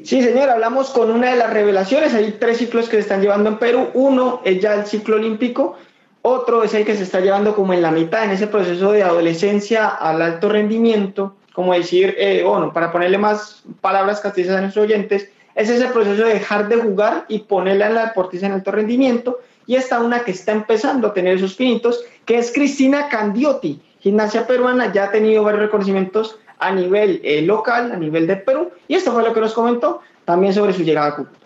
Sí, 0.04 0.22
señor, 0.22 0.50
hablamos 0.50 0.90
con 0.90 1.11
una 1.11 1.30
de 1.30 1.37
las 1.37 1.50
revelaciones. 1.50 2.12
Hay 2.12 2.37
tres 2.38 2.58
ciclos 2.58 2.90
que 2.90 2.96
se 2.96 3.00
están 3.00 3.22
llevando 3.22 3.48
en 3.48 3.58
Perú. 3.58 3.88
Uno 3.94 4.42
es 4.44 4.61
ya 4.61 4.74
el 4.74 4.87
ciclo 4.87 5.16
olímpico, 5.16 5.78
otro 6.20 6.62
es 6.62 6.74
el 6.74 6.85
que 6.85 6.94
se 6.94 7.04
está 7.04 7.20
llevando 7.20 7.56
como 7.56 7.72
en 7.72 7.80
la 7.80 7.90
mitad, 7.90 8.24
en 8.24 8.32
ese 8.32 8.48
proceso 8.48 8.92
de 8.92 9.02
adolescencia 9.02 9.88
al 9.88 10.20
alto 10.20 10.50
rendimiento, 10.50 11.37
como 11.54 11.72
decir, 11.72 12.14
eh, 12.18 12.42
bueno, 12.46 12.72
para 12.74 12.92
ponerle 12.92 13.16
más 13.16 13.62
palabras 13.80 14.20
castizas 14.20 14.56
a 14.56 14.61
nuestros 14.61 14.85
oyentes, 14.85 15.30
es 15.54 15.70
ese 15.70 15.87
proceso 15.88 16.24
de 16.24 16.35
dejar 16.35 16.68
de 16.68 16.76
jugar 16.76 17.24
y 17.28 17.40
ponerla 17.40 17.88
en 17.88 17.94
la 17.94 18.06
deportista 18.06 18.46
en 18.46 18.52
alto 18.52 18.70
rendimiento. 18.70 19.38
Y 19.66 19.77
está 19.77 20.01
una 20.01 20.25
que 20.25 20.33
está 20.33 20.53
empezando 20.53 21.09
a 21.09 21.14
tener 21.14 21.37
esos 21.37 21.55
pinitos, 21.55 22.05
que 22.25 22.38
es 22.38 22.53
Cristina 22.53 23.09
Candiotti, 23.09 23.81
gimnasia 24.01 24.46
peruana, 24.46 24.92
ya 24.92 25.05
ha 25.05 25.11
tenido 25.11 25.44
varios 25.44 25.62
reconocimientos 25.62 26.38
a 26.59 26.72
nivel 26.72 27.20
eh, 27.25 27.42
local, 27.42 27.92
a 27.92 27.96
nivel 27.96 28.27
de 28.27 28.37
Perú, 28.37 28.70
y 28.88 28.94
esto 28.94 29.12
fue 29.12 29.22
lo 29.22 29.33
que 29.33 29.40
nos 29.40 29.53
comentó 29.53 30.01
también 30.25 30.55
sobre 30.55 30.72
su 30.72 30.83
llegada 30.83 31.09
a 31.09 31.16
Cúcuta. 31.16 31.38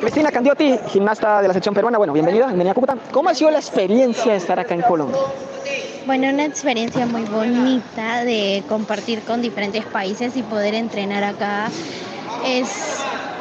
Cristina 0.00 0.32
Candiotti, 0.32 0.78
gimnasta 0.88 1.42
de 1.42 1.48
la 1.48 1.54
sección 1.54 1.74
peruana, 1.74 1.98
bueno, 1.98 2.12
bienvenida, 2.12 2.46
bienvenida 2.46 2.72
a 2.72 2.74
Cúcuta. 2.74 2.96
¿Cómo 3.12 3.28
ha 3.28 3.34
sido 3.34 3.50
la 3.50 3.58
experiencia 3.58 4.32
de 4.32 4.38
estar 4.38 4.58
acá 4.58 4.74
en 4.74 4.82
Colombia? 4.82 5.18
Bueno, 6.06 6.28
una 6.30 6.44
experiencia 6.44 7.06
muy 7.06 7.22
bonita 7.22 8.24
de 8.24 8.64
compartir 8.68 9.20
con 9.20 9.42
diferentes 9.42 9.84
países 9.84 10.36
y 10.36 10.42
poder 10.42 10.74
entrenar 10.74 11.22
acá. 11.22 11.68
Es 12.44 12.68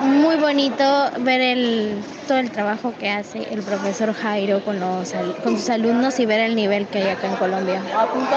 muy 0.01 0.35
bonito 0.37 0.83
ver 1.19 1.41
el, 1.41 1.95
todo 2.27 2.37
el 2.37 2.51
trabajo 2.51 2.93
que 2.99 3.09
hace 3.09 3.47
el 3.51 3.61
profesor 3.61 4.13
Jairo 4.13 4.63
con, 4.63 4.79
los, 4.79 5.13
con 5.43 5.57
sus 5.57 5.69
alumnos 5.69 6.19
y 6.19 6.25
ver 6.25 6.39
el 6.41 6.55
nivel 6.55 6.87
que 6.87 6.99
hay 6.99 7.09
acá 7.09 7.27
en 7.27 7.35
Colombia. 7.35 7.81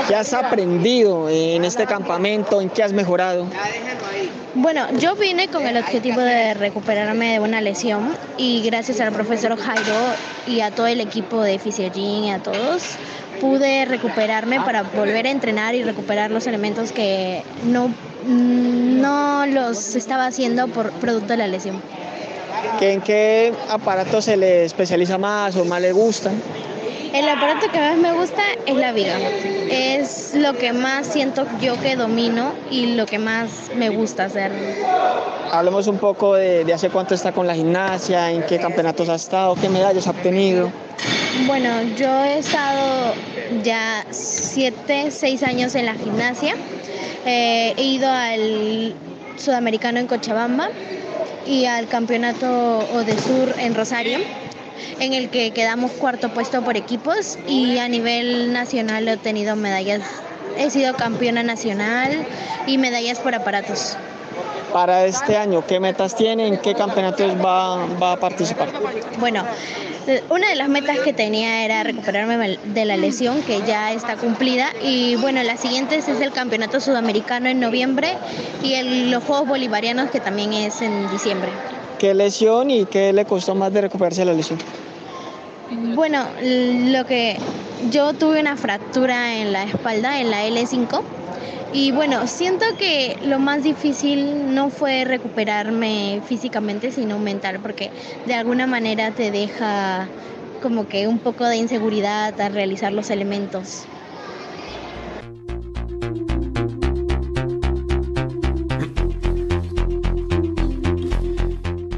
¿Qué 0.09 0.15
has 0.15 0.33
aprendido 0.33 1.29
en 1.29 1.65
este 1.65 1.87
campamento? 1.87 2.61
¿En 2.61 2.71
qué 2.71 2.83
has 2.83 2.93
mejorado? 2.93 3.47
Bueno, 4.55 4.87
yo 4.99 5.15
vine 5.17 5.49
con 5.49 5.67
el 5.67 5.77
objetivo 5.77 6.21
de 6.21 6.55
recuperarme 6.55 7.33
de 7.35 7.41
una 7.41 7.61
lesión 7.61 8.11
y 8.37 8.63
gracias 8.63 9.01
al 9.01 9.13
profesor 9.13 9.57
Jairo 9.57 10.01
y 10.47 10.61
a 10.61 10.71
todo 10.71 10.87
el 10.87 11.01
equipo 11.01 11.43
de 11.43 11.59
Fisiogin 11.59 12.25
y 12.25 12.31
a 12.33 12.39
todos, 12.39 12.83
pude 13.41 13.85
recuperarme 13.87 14.61
para 14.61 14.83
volver 14.83 15.27
a 15.27 15.31
entrenar 15.31 15.75
y 15.75 15.83
recuperar 15.83 16.31
los 16.31 16.47
elementos 16.47 16.93
que 16.93 17.43
no, 17.65 17.91
no 18.27 19.47
los 19.47 19.95
estaba 19.95 20.27
haciendo 20.27 20.69
por 20.69 20.91
producto 20.93 21.29
de 21.29 21.37
la 21.39 21.47
lesión. 21.47 21.81
¿En 22.81 23.01
qué 23.01 23.53
aparato 23.69 24.21
se 24.21 24.37
le 24.37 24.65
especializa 24.65 25.19
más 25.19 25.57
o 25.57 25.65
más 25.65 25.81
le 25.81 25.93
gusta? 25.93 26.31
El 27.13 27.29
aparato 27.29 27.71
que 27.71 27.79
más 27.79 27.97
me 27.99 28.13
gusta 28.13 28.43
es 28.65 28.75
la 28.75 28.93
viga. 28.93 29.19
Es 29.71 30.35
lo 30.35 30.55
que 30.55 30.73
más 30.73 31.07
siento 31.07 31.47
yo 31.61 31.79
que 31.81 31.95
domino 31.95 32.53
y 32.71 32.95
lo 32.95 33.05
que 33.07 33.19
más 33.19 33.51
me 33.77 33.91
gusta 33.91 34.25
hacer. 34.25 34.51
Hablemos 35.51 35.87
un 35.87 35.99
poco 35.99 36.35
de, 36.35 36.65
de 36.65 36.73
hace 36.73 36.89
cuánto 36.89 37.15
está 37.15 37.33
con 37.33 37.47
la 37.47 37.55
gimnasia, 37.55 38.31
en 38.31 38.43
qué 38.45 38.59
campeonatos 38.59 39.11
ha 39.11 39.17
estado, 39.17 39.55
qué 39.57 39.69
medallas 39.69 40.07
ha 40.07 40.11
obtenido. 40.11 40.71
Bueno, 41.47 41.83
yo 41.97 42.25
he 42.25 42.39
estado 42.39 43.15
ya 43.63 44.07
siete, 44.11 45.11
seis 45.11 45.43
años 45.43 45.75
en 45.75 45.87
la 45.87 45.95
gimnasia. 45.95 46.55
Eh, 47.25 47.75
he 47.77 47.83
ido 47.85 48.11
al 48.11 48.95
sudamericano 49.37 50.01
en 50.01 50.07
Cochabamba 50.07 50.69
y 51.47 51.67
al 51.67 51.89
campeonato 51.89 53.05
de 53.05 53.19
sur 53.19 53.55
en 53.59 53.75
Rosario, 53.75 54.19
en 54.99 55.13
el 55.13 55.31
que 55.31 55.53
quedamos 55.53 55.93
cuarto 55.93 56.33
puesto 56.35 56.63
por 56.63 56.77
equipos 56.77 57.39
y 57.47 57.79
a 57.79 57.89
nivel 57.89 58.53
nacional 58.53 59.07
he 59.09 59.15
obtenido 59.15 59.55
medallas. 59.57 60.03
He 60.59 60.71
sido 60.71 60.95
campeona 60.95 61.43
nacional 61.43 62.27
y 62.67 62.79
medallas 62.79 63.19
por 63.19 63.35
aparatos. 63.35 63.97
Para 64.73 65.07
este 65.07 65.37
año, 65.37 65.65
¿qué 65.67 65.81
metas 65.81 66.17
tiene? 66.17 66.47
¿En 66.47 66.59
qué 66.59 66.75
campeonatos 66.75 67.33
va, 67.45 67.87
va 68.03 68.13
a 68.13 68.17
participar? 68.17 68.69
Bueno, 69.19 69.45
una 70.31 70.49
de 70.49 70.57
las 70.57 70.69
metas 70.69 70.99
que 71.01 71.13
tenía 71.13 71.65
era 71.65 71.83
recuperarme 71.83 72.59
de 72.65 72.85
la 72.85 72.97
lesión 72.97 73.43
que 73.43 73.61
ya 73.63 73.93
está 73.93 74.17
cumplida 74.17 74.71
y 74.83 75.17
bueno, 75.17 75.43
la 75.43 75.57
siguiente 75.57 75.97
es 75.97 76.09
el 76.09 76.33
Campeonato 76.33 76.81
Sudamericano 76.81 77.49
en 77.49 77.61
noviembre 77.61 78.15
y 78.63 78.75
el, 78.75 79.11
los 79.11 79.23
Juegos 79.25 79.49
Bolivarianos 79.49 80.11
que 80.11 80.21
también 80.21 80.53
es 80.53 80.83
en 80.83 81.11
diciembre. 81.11 81.51
¿Qué 81.99 82.15
lesión 82.15 82.71
y 82.71 82.85
qué 82.87 83.13
le 83.13 83.25
costó 83.25 83.55
más 83.55 83.73
de 83.73 83.83
recuperarse 83.83 84.25
la 84.25 84.33
lesión? 84.33 84.59
Bueno, 85.95 86.27
lo 86.43 87.07
que 87.07 87.39
yo 87.91 88.13
tuve 88.13 88.41
una 88.41 88.57
fractura 88.57 89.37
en 89.37 89.53
la 89.53 89.65
espalda, 89.65 90.21
en 90.21 90.31
la 90.31 90.45
L5 90.47 91.03
y 91.73 91.91
bueno, 91.93 92.27
siento 92.27 92.65
que 92.79 93.19
lo 93.25 93.39
más 93.39 93.63
difícil 93.63 94.55
no 94.55 94.71
fue 94.71 95.05
recuperarme 95.05 96.23
físicamente, 96.27 96.93
sino 96.93 97.19
mental, 97.19 97.61
porque 97.61 97.91
de 98.27 98.35
alguna 98.35 98.67
manera 98.67 99.11
te 99.13 99.31
deja 99.31 100.09
como 100.63 100.87
que 100.87 101.09
un 101.09 101.19
poco 101.19 101.45
de 101.45 101.57
inseguridad 101.57 102.39
al 102.41 102.53
realizar 102.53 102.93
los 102.93 103.11
elementos. 103.11 103.85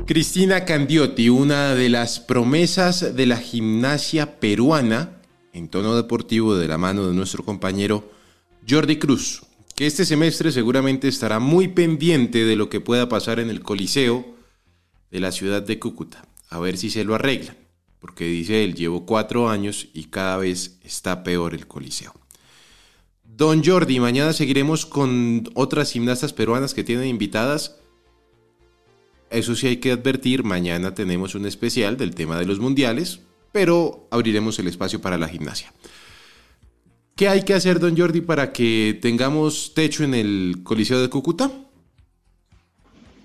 Cristina 0.07 0.65
Candiotti, 0.65 1.31
una 1.31 1.75
de 1.75 1.89
las 1.89 2.21
promesas 2.21 3.17
de 3.17 3.27
la 3.27 3.39
gimnasia 3.39 4.39
peruana 4.39 5.11
en 5.53 5.69
tono 5.69 5.97
deportivo 5.97 6.57
de 6.57 6.69
la 6.69 6.79
mano 6.79 7.09
de 7.09 7.15
nuestro 7.15 7.45
compañero 7.45 8.05
Jordi 8.69 8.99
Cruz, 8.99 9.43
que 9.75 9.87
este 9.87 10.05
semestre 10.05 10.53
seguramente 10.53 11.09
estará 11.09 11.39
muy 11.39 11.69
pendiente 11.69 12.45
de 12.45 12.57
lo 12.57 12.69
que 12.69 12.81
pueda 12.81 13.09
pasar 13.09 13.41
en 13.41 13.51
el 13.51 13.61
Coliseo 13.61 14.25
de 15.11 15.21
la 15.21 15.33
ciudad 15.33 15.63
de 15.63 15.79
Cúcuta, 15.79 16.27
a 16.49 16.59
ver 16.59 16.77
si 16.77 16.91
se 16.91 17.05
lo 17.05 17.15
arreglan, 17.15 17.57
porque 17.99 18.25
dice 18.25 18.65
él, 18.65 18.75
llevo 18.75 19.07
cuatro 19.07 19.49
años 19.49 19.89
y 19.93 20.05
cada 20.05 20.37
vez 20.37 20.79
está 20.83 21.25
peor 21.25 21.55
el 21.55 21.67
Coliseo. 21.67 22.15
Don 23.25 23.65
Jordi, 23.65 23.99
mañana 23.99 24.33
seguiremos 24.33 24.87
con 24.87 25.51
otras 25.55 25.91
gimnastas 25.91 26.33
peruanas 26.33 26.73
que 26.73 26.85
tienen 26.85 27.09
invitadas. 27.09 27.77
Eso 29.31 29.57
sí 29.57 29.67
hay 29.67 29.79
que 29.79 29.91
advertir, 29.91 30.45
mañana 30.45 30.95
tenemos 30.95 31.35
un 31.35 31.47
especial 31.47 31.97
del 31.97 32.15
tema 32.15 32.39
de 32.39 32.47
los 32.47 32.61
mundiales, 32.61 33.21
pero 33.51 34.07
abriremos 34.13 34.57
el 34.61 34.69
espacio 34.69 35.01
para 35.01 35.19
la 35.19 35.29
gimnasia. 35.29 35.73
¿Qué 37.16 37.29
hay 37.29 37.42
que 37.42 37.55
hacer, 37.55 37.79
don 37.79 37.96
Jordi, 37.96 38.22
para 38.22 38.53
que 38.53 38.98
tengamos 39.00 39.72
techo 39.72 40.03
en 40.03 40.14
el 40.14 40.57
Coliseo 40.64 41.00
de 41.00 41.09
Cúcuta? 41.09 41.48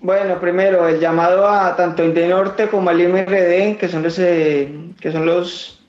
Bueno, 0.01 0.39
primero 0.39 0.87
el 0.87 0.99
llamado 0.99 1.49
a 1.49 1.75
tanto 1.75 2.03
Norte 2.03 2.67
como 2.69 2.91
al 2.91 3.01
IMRD, 3.01 3.77
que 3.77 3.89
son 3.89 4.03
los, 4.03 4.19
eh, 4.19 4.71
que 5.01 5.11
son 5.11 5.25
los, 5.25 5.81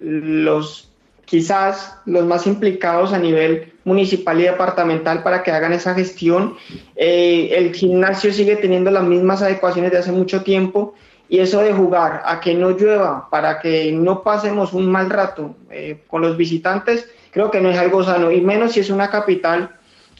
los 0.00 0.88
quizás 1.24 1.98
los 2.06 2.24
más 2.24 2.46
implicados 2.46 3.12
a 3.12 3.18
nivel 3.18 3.72
municipal 3.84 4.40
y 4.40 4.44
departamental 4.44 5.24
para 5.24 5.42
que 5.42 5.50
hagan 5.50 5.72
esa 5.72 5.94
gestión. 5.94 6.54
Eh, 6.94 7.50
el 7.56 7.74
gimnasio 7.74 8.32
sigue 8.32 8.54
teniendo 8.54 8.90
las 8.92 9.02
mismas 9.02 9.42
adecuaciones 9.42 9.90
de 9.90 9.98
hace 9.98 10.12
mucho 10.12 10.44
tiempo 10.44 10.94
y 11.28 11.40
eso 11.40 11.60
de 11.60 11.72
jugar 11.72 12.22
a 12.24 12.40
que 12.40 12.54
no 12.54 12.70
llueva 12.70 13.28
para 13.30 13.58
que 13.60 13.90
no 13.90 14.22
pasemos 14.22 14.72
un 14.72 14.86
mal 14.90 15.10
rato 15.10 15.56
eh, 15.70 16.02
con 16.06 16.22
los 16.22 16.36
visitantes 16.36 17.08
creo 17.32 17.50
que 17.50 17.60
no 17.60 17.70
es 17.70 17.78
algo 17.78 18.04
sano, 18.04 18.30
y 18.30 18.40
menos 18.40 18.72
si 18.72 18.80
es 18.80 18.90
una 18.90 19.10
capital, 19.10 19.70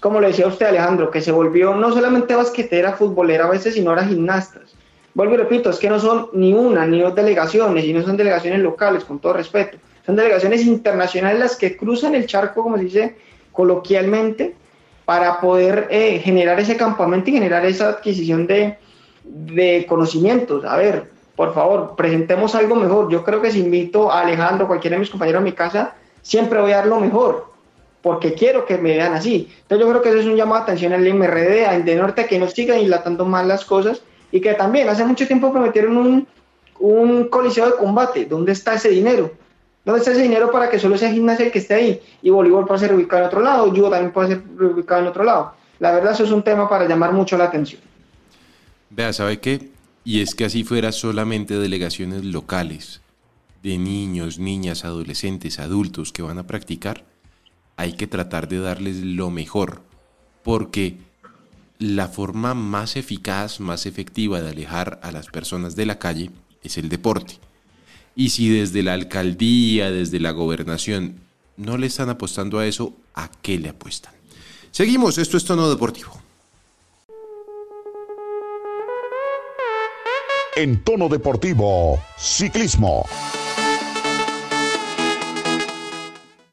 como 0.00 0.20
le 0.20 0.28
decía 0.28 0.48
usted 0.48 0.66
Alejandro, 0.66 1.10
que 1.10 1.20
se 1.20 1.30
volvió 1.30 1.74
no 1.74 1.92
solamente 1.92 2.34
basquetera, 2.34 2.94
futbolera 2.94 3.44
a 3.44 3.50
veces, 3.50 3.74
sino 3.74 3.90
ahora 3.90 4.04
gimnastas. 4.04 4.74
Vuelvo 5.14 5.34
y 5.34 5.36
repito, 5.36 5.70
es 5.70 5.78
que 5.78 5.90
no 5.90 6.00
son 6.00 6.28
ni 6.32 6.54
una 6.54 6.86
ni 6.86 7.00
dos 7.00 7.14
delegaciones, 7.14 7.84
y 7.84 7.92
no 7.92 8.02
son 8.02 8.16
delegaciones 8.16 8.60
locales, 8.60 9.04
con 9.04 9.20
todo 9.20 9.34
respeto, 9.34 9.78
son 10.04 10.16
delegaciones 10.16 10.64
internacionales 10.64 11.38
las 11.38 11.56
que 11.56 11.76
cruzan 11.76 12.14
el 12.14 12.26
charco, 12.26 12.62
como 12.62 12.78
se 12.78 12.84
dice 12.84 13.16
coloquialmente, 13.52 14.56
para 15.04 15.40
poder 15.40 15.88
eh, 15.90 16.18
generar 16.18 16.58
ese 16.58 16.76
campamento 16.76 17.28
y 17.28 17.34
generar 17.34 17.66
esa 17.66 17.90
adquisición 17.90 18.46
de, 18.46 18.78
de 19.24 19.84
conocimientos. 19.86 20.64
A 20.64 20.76
ver, 20.76 21.10
por 21.36 21.52
favor, 21.52 21.94
presentemos 21.96 22.54
algo 22.54 22.74
mejor. 22.74 23.10
Yo 23.10 23.22
creo 23.22 23.42
que 23.42 23.50
si 23.50 23.60
invito 23.60 24.10
a 24.10 24.20
Alejandro, 24.20 24.66
cualquiera 24.66 24.96
de 24.96 25.00
mis 25.00 25.10
compañeros 25.10 25.40
a 25.40 25.44
mi 25.44 25.52
casa, 25.52 25.94
siempre 26.22 26.60
voy 26.60 26.72
a 26.72 26.76
dar 26.76 26.86
lo 26.86 27.00
mejor, 27.00 27.52
porque 28.00 28.34
quiero 28.34 28.64
que 28.64 28.78
me 28.78 28.96
vean 28.96 29.14
así. 29.14 29.48
Entonces 29.62 29.86
yo 29.86 29.90
creo 29.90 30.02
que 30.02 30.08
eso 30.08 30.18
es 30.18 30.26
un 30.26 30.36
llamado 30.36 30.58
de 30.58 30.62
atención 30.64 30.92
al 30.92 31.14
MRD, 31.14 31.66
a 31.66 31.78
Norte, 31.78 32.26
que 32.26 32.38
no 32.38 32.48
sigan 32.48 32.78
dilatando 32.78 33.24
más 33.24 33.46
las 33.46 33.64
cosas 33.64 34.02
y 34.30 34.40
que 34.40 34.54
también 34.54 34.88
hace 34.88 35.04
mucho 35.04 35.26
tiempo 35.26 35.52
prometieron 35.52 35.96
un, 35.96 36.26
un 36.80 37.28
coliseo 37.28 37.66
de 37.66 37.76
combate. 37.76 38.24
¿Dónde 38.24 38.52
está 38.52 38.74
ese 38.74 38.88
dinero? 38.88 39.32
¿Dónde 39.84 40.00
está 40.00 40.12
ese 40.12 40.22
dinero 40.22 40.50
para 40.50 40.70
que 40.70 40.78
solo 40.78 40.96
sea 40.96 41.10
gimnasia 41.10 41.46
el 41.46 41.52
que 41.52 41.58
esté 41.58 41.74
ahí? 41.74 42.00
Y 42.22 42.30
voleibol 42.30 42.66
puede 42.66 42.80
ser 42.80 42.94
ubicado 42.94 43.22
en 43.22 43.28
otro 43.28 43.40
lado, 43.40 43.68
judo 43.70 43.90
también 43.90 44.12
puede 44.12 44.28
ser 44.28 44.42
ubicado 44.60 45.02
en 45.02 45.08
otro 45.08 45.24
lado. 45.24 45.54
La 45.80 45.92
verdad, 45.92 46.12
eso 46.12 46.24
es 46.24 46.30
un 46.30 46.42
tema 46.42 46.68
para 46.68 46.86
llamar 46.86 47.12
mucho 47.12 47.36
la 47.36 47.44
atención. 47.44 47.80
Vea, 48.90 49.12
¿sabe 49.12 49.40
qué? 49.40 49.70
Y 50.04 50.20
es 50.20 50.34
que 50.34 50.44
así 50.44 50.64
fuera 50.64 50.92
solamente 50.92 51.58
delegaciones 51.58 52.24
locales 52.24 53.01
de 53.62 53.78
niños, 53.78 54.38
niñas, 54.38 54.84
adolescentes, 54.84 55.58
adultos 55.58 56.12
que 56.12 56.22
van 56.22 56.38
a 56.38 56.46
practicar, 56.46 57.04
hay 57.76 57.94
que 57.94 58.06
tratar 58.06 58.48
de 58.48 58.58
darles 58.58 58.96
lo 58.98 59.30
mejor, 59.30 59.82
porque 60.42 60.98
la 61.78 62.08
forma 62.08 62.54
más 62.54 62.96
eficaz, 62.96 63.60
más 63.60 63.86
efectiva 63.86 64.40
de 64.40 64.50
alejar 64.50 65.00
a 65.02 65.12
las 65.12 65.26
personas 65.26 65.76
de 65.76 65.86
la 65.86 65.98
calle 65.98 66.30
es 66.62 66.76
el 66.76 66.88
deporte. 66.88 67.38
Y 68.14 68.30
si 68.30 68.48
desde 68.48 68.82
la 68.82 68.92
alcaldía, 68.92 69.90
desde 69.90 70.20
la 70.20 70.32
gobernación, 70.32 71.16
no 71.56 71.78
le 71.78 71.86
están 71.86 72.08
apostando 72.10 72.58
a 72.58 72.66
eso, 72.66 72.94
¿a 73.14 73.30
qué 73.42 73.58
le 73.58 73.70
apuestan? 73.70 74.12
Seguimos, 74.70 75.18
esto 75.18 75.36
es 75.36 75.44
tono 75.44 75.68
deportivo. 75.70 76.20
En 80.56 80.84
tono 80.84 81.08
deportivo, 81.08 81.98
ciclismo. 82.18 83.06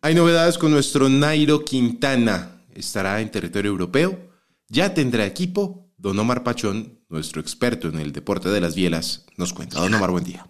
Hay 0.09 0.15
novedades 0.15 0.57
con 0.57 0.71
nuestro 0.71 1.07
Nairo 1.07 1.63
Quintana. 1.63 2.63
Estará 2.73 3.21
en 3.21 3.29
territorio 3.29 3.69
europeo. 3.69 4.17
Ya 4.67 4.91
tendrá 4.91 5.23
equipo. 5.23 5.85
Don 5.97 6.17
Omar 6.17 6.43
Pachón, 6.43 6.97
nuestro 7.09 7.39
experto 7.39 7.89
en 7.89 7.99
el 7.99 8.11
deporte 8.11 8.49
de 8.49 8.59
las 8.59 8.73
bielas, 8.73 9.27
nos 9.37 9.53
cuenta. 9.53 9.79
Don 9.79 9.93
Omar, 9.93 10.09
buen 10.09 10.23
día. 10.23 10.47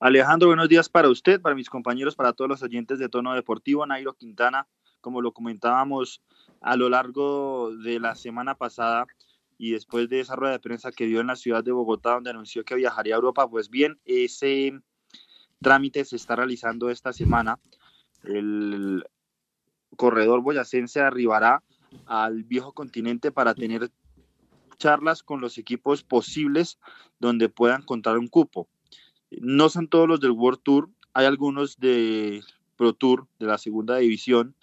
Alejandro, 0.00 0.48
buenos 0.48 0.70
días 0.70 0.88
para 0.88 1.10
usted, 1.10 1.42
para 1.42 1.54
mis 1.54 1.68
compañeros, 1.68 2.14
para 2.14 2.32
todos 2.32 2.48
los 2.48 2.62
oyentes 2.62 2.98
de 2.98 3.10
Tono 3.10 3.34
Deportivo. 3.34 3.84
Nairo 3.84 4.14
Quintana, 4.14 4.66
como 5.02 5.20
lo 5.20 5.32
comentábamos 5.32 6.22
a 6.62 6.74
lo 6.74 6.88
largo 6.88 7.76
de 7.84 8.00
la 8.00 8.14
semana 8.14 8.54
pasada, 8.54 9.06
y 9.58 9.72
después 9.72 10.08
de 10.08 10.20
esa 10.20 10.36
rueda 10.36 10.52
de 10.52 10.60
prensa 10.60 10.90
que 10.90 11.04
dio 11.04 11.20
en 11.20 11.26
la 11.26 11.36
ciudad 11.36 11.62
de 11.62 11.72
Bogotá, 11.72 12.14
donde 12.14 12.30
anunció 12.30 12.64
que 12.64 12.76
viajaría 12.76 13.14
a 13.14 13.16
Europa, 13.16 13.46
pues 13.46 13.68
bien, 13.68 14.00
ese 14.06 14.72
trámite 15.60 16.02
se 16.06 16.16
está 16.16 16.34
realizando 16.34 16.88
esta 16.88 17.12
semana. 17.12 17.58
El 18.26 19.04
corredor 19.96 20.42
boyacense 20.42 21.00
arribará 21.00 21.62
al 22.06 22.44
viejo 22.44 22.72
continente 22.72 23.32
para 23.32 23.54
tener 23.54 23.90
charlas 24.78 25.22
con 25.22 25.40
los 25.40 25.58
equipos 25.58 26.02
posibles 26.02 26.78
donde 27.18 27.48
puedan 27.48 27.82
contar 27.82 28.18
un 28.18 28.28
cupo. 28.28 28.68
No 29.30 29.68
son 29.68 29.88
todos 29.88 30.08
los 30.08 30.20
del 30.20 30.32
World 30.32 30.60
Tour, 30.62 30.90
hay 31.12 31.26
algunos 31.26 31.78
de 31.78 32.42
Pro 32.76 32.92
Tour 32.92 33.26
de 33.38 33.46
la 33.46 33.58
segunda 33.58 33.96
división, 33.96 34.54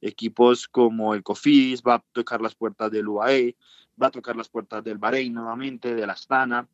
equipos 0.00 0.68
como 0.68 1.14
el 1.14 1.22
Cofidis 1.22 1.82
va 1.82 1.96
a 1.96 2.04
tocar 2.12 2.40
las 2.40 2.54
puertas 2.54 2.90
del 2.90 3.08
UAE, 3.08 3.56
va 4.00 4.08
a 4.08 4.10
tocar 4.10 4.36
las 4.36 4.48
puertas 4.48 4.82
del 4.84 4.98
Bahrein 4.98 5.34
nuevamente, 5.34 5.94
del 5.94 6.10
Astana, 6.10 6.68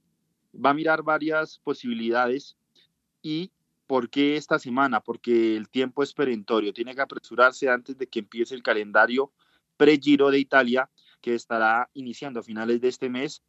va 0.55 0.71
a 0.71 0.75
mirar 0.75 1.03
varias 1.03 1.59
posibilidades 1.59 2.57
y 3.23 3.51
¿por 3.87 4.11
qué 4.11 4.37
esta 4.37 4.59
semana? 4.59 5.01
Porque 5.01 5.57
el 5.57 5.69
tiempo 5.69 6.03
es 6.03 6.13
perentorio, 6.13 6.73
tiene 6.73 6.95
que 6.95 7.01
apresurarse 7.01 7.69
antes 7.69 7.97
de 7.99 8.07
que 8.07 8.21
empiece 8.21 8.55
el 8.55 8.63
calendario 8.63 9.33
pre-Giro 9.77 10.31
de 10.31 10.39
Italia 10.39 10.91
que 11.21 11.35
estará 11.35 11.91
iniciando 11.95 12.41
a 12.41 12.43
finales 12.43 12.81
de 12.81 12.89
este 12.89 13.09
mes 13.09 13.43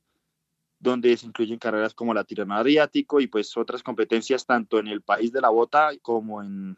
donde 0.80 1.16
se 1.18 1.26
incluyen 1.26 1.58
carreras 1.58 1.94
como 1.94 2.14
la 2.14 2.24
Tirana 2.24 2.58
Adriático 2.58 3.20
y 3.20 3.28
pues 3.28 3.56
otras 3.58 3.82
competencias 3.82 4.46
tanto 4.46 4.80
en 4.80 4.88
el 4.88 5.02
país 5.02 5.32
de 5.32 5.42
la 5.42 5.50
bota 5.50 5.90
como 6.02 6.42
en 6.42 6.78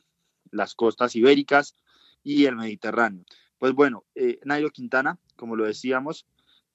las 0.51 0.75
costas 0.75 1.15
ibéricas 1.15 1.75
y 2.23 2.45
el 2.45 2.55
Mediterráneo. 2.55 3.25
Pues 3.57 3.73
bueno, 3.73 4.05
eh, 4.15 4.39
Nairo 4.45 4.69
Quintana, 4.69 5.19
como 5.35 5.55
lo 5.55 5.65
decíamos, 5.65 6.25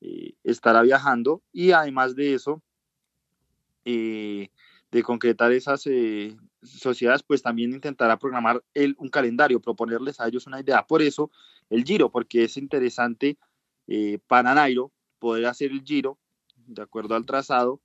eh, 0.01 0.35
estará 0.43 0.83
viajando 0.83 1.43
y 1.53 1.71
además 1.71 2.17
de 2.17 2.35
eso, 2.35 2.61
eh, 3.85 4.51
de 4.91 5.03
concretar 5.03 5.53
esas 5.53 5.87
eh, 5.87 6.37
sociedades, 6.63 7.23
pues 7.23 7.43
también 7.43 7.73
intentará 7.73 8.19
programar 8.19 8.63
un 8.97 9.09
calendario, 9.09 9.61
proponerles 9.61 10.21
a 10.21 10.29
ellos 10.29 10.47
una 10.47 10.61
idea. 10.61 10.87
Por 10.87 11.03
eso 11.03 11.31
el 11.71 11.85
Giro, 11.85 12.11
porque 12.11 12.45
es 12.45 12.57
interesante 12.57 13.39
para 14.27 14.55
Nairo 14.55 14.93
poder 15.19 15.47
hacer 15.47 15.71
el 15.73 15.83
Giro 15.83 16.19
de 16.67 16.83
acuerdo 16.83 17.15
al 17.15 17.27
trazado, 17.27 17.81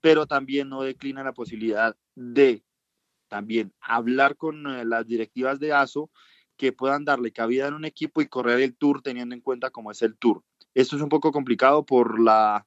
pero 0.00 0.26
también 0.26 0.68
no 0.68 0.82
declina 0.82 1.22
la 1.24 1.32
posibilidad 1.32 1.96
de 2.14 2.62
también 3.28 3.72
hablar 3.80 4.36
con 4.36 4.88
las 4.88 5.06
directivas 5.06 5.60
de 5.60 5.72
ASO 5.72 6.10
que 6.56 6.72
puedan 6.72 7.04
darle 7.04 7.32
cabida 7.32 7.68
en 7.68 7.74
un 7.74 7.84
equipo 7.84 8.20
y 8.20 8.26
correr 8.28 8.60
el 8.60 8.76
tour 8.76 9.02
teniendo 9.02 9.34
en 9.34 9.40
cuenta 9.40 9.70
cómo 9.70 9.90
es 9.90 10.02
el 10.02 10.16
tour. 10.16 10.42
Esto 10.74 10.96
es 10.96 11.02
un 11.02 11.08
poco 11.08 11.32
complicado 11.32 11.84
por 11.84 12.20
la 12.20 12.66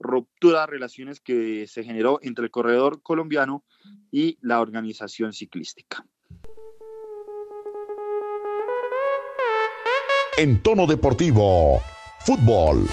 ruptura 0.00 0.60
de 0.60 0.66
relaciones 0.66 1.20
que 1.20 1.66
se 1.66 1.84
generó 1.84 2.20
entre 2.22 2.44
el 2.44 2.50
corredor 2.50 3.02
colombiano 3.02 3.64
y 4.10 4.38
la 4.40 4.60
organización 4.60 5.32
ciclística. 5.32 6.04
En 10.36 10.62
tono 10.62 10.86
deportivo, 10.86 11.80
fútbol. 12.20 12.86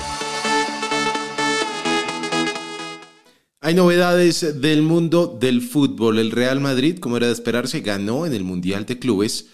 Hay 3.62 3.74
novedades 3.74 4.62
del 4.62 4.84
mundo 4.84 5.38
del 5.40 5.62
fútbol. 5.62 6.20
El 6.20 6.32
Real 6.32 6.60
Madrid, 6.60 7.00
como 7.00 7.18
era 7.18 7.28
de 7.28 7.34
esperarse, 7.34 7.82
ganó 7.82 8.26
en 8.26 8.34
el 8.34 8.44
Mundial 8.44 8.86
de 8.86 9.00
Clubes 9.00 9.50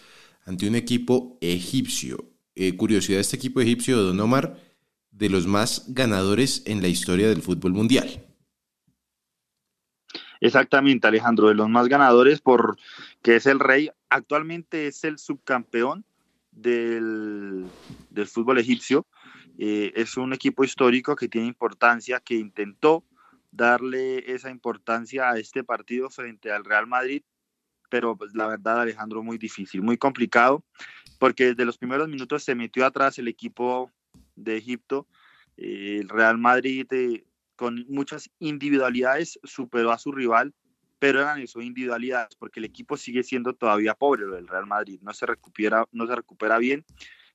ante 0.46 0.68
un 0.68 0.76
equipo 0.76 1.38
egipcio. 1.42 2.32
Eh, 2.56 2.76
curiosidad, 2.76 3.20
este 3.20 3.38
equipo 3.38 3.62
egipcio 3.62 3.98
de 3.98 4.04
Don 4.04 4.20
Omar, 4.20 4.60
de 5.12 5.30
los 5.30 5.48
más 5.48 5.86
ganadores 5.90 6.64
en 6.66 6.82
la 6.82 6.88
historia 6.88 7.30
del 7.30 7.42
fútbol 7.42 7.74
mundial. 7.74 8.26
Exactamente, 10.42 11.08
Alejandro, 11.08 11.48
de 11.48 11.56
los 11.56 11.70
más 11.70 11.88
ganadores 11.88 12.42
porque 12.42 12.78
es 13.36 13.46
el 13.46 13.60
rey. 13.60 13.90
Actualmente 14.10 14.88
es 14.88 15.04
el 15.06 15.18
subcampeón 15.18 16.04
del, 16.52 17.66
del 18.10 18.28
fútbol 18.28 18.58
egipcio. 18.58 19.06
Eh, 19.58 19.94
es 19.96 20.18
un 20.18 20.34
equipo 20.34 20.64
histórico 20.64 21.16
que 21.16 21.30
tiene 21.30 21.48
importancia, 21.48 22.20
que 22.20 22.36
intentó 22.36 23.06
darle 23.52 24.34
esa 24.34 24.50
importancia 24.50 25.30
a 25.30 25.38
este 25.38 25.64
partido 25.64 26.10
frente 26.10 26.52
al 26.52 26.66
Real 26.66 26.88
Madrid 26.88 27.22
pero 27.92 28.16
pues, 28.16 28.34
la 28.34 28.48
verdad, 28.48 28.80
Alejandro, 28.80 29.22
muy 29.22 29.38
difícil, 29.38 29.82
muy 29.84 29.98
complicado, 29.98 30.64
porque 31.20 31.48
desde 31.48 31.66
los 31.66 31.78
primeros 31.78 32.08
minutos 32.08 32.42
se 32.42 32.56
metió 32.56 32.86
atrás 32.86 33.20
el 33.20 33.28
equipo 33.28 33.92
de 34.38 34.56
Egipto. 34.56 35.08
Eh, 35.58 35.98
el 36.00 36.08
Real 36.08 36.38
Madrid, 36.38 36.88
eh, 36.92 37.26
con 37.62 37.86
muchas 37.90 38.28
individualidades, 38.40 39.40
superó 39.44 39.92
a 39.92 40.00
su 40.00 40.12
rival, 40.12 40.56
pero 40.98 41.22
eran 41.22 41.40
eso, 41.40 41.62
individualidades, 41.62 42.36
porque 42.36 42.60
el 42.60 42.66
equipo 42.66 42.98
sigue 42.98 43.22
siendo 43.22 43.54
todavía 43.54 43.94
pobre, 43.94 44.26
lo 44.26 44.34
del 44.34 44.48
Real 44.48 44.66
Madrid, 44.66 45.00
no 45.04 45.14
se 45.14 45.28
recupera, 45.28 45.88
no 45.92 46.08
se 46.08 46.16
recupera 46.16 46.58
bien, 46.58 46.84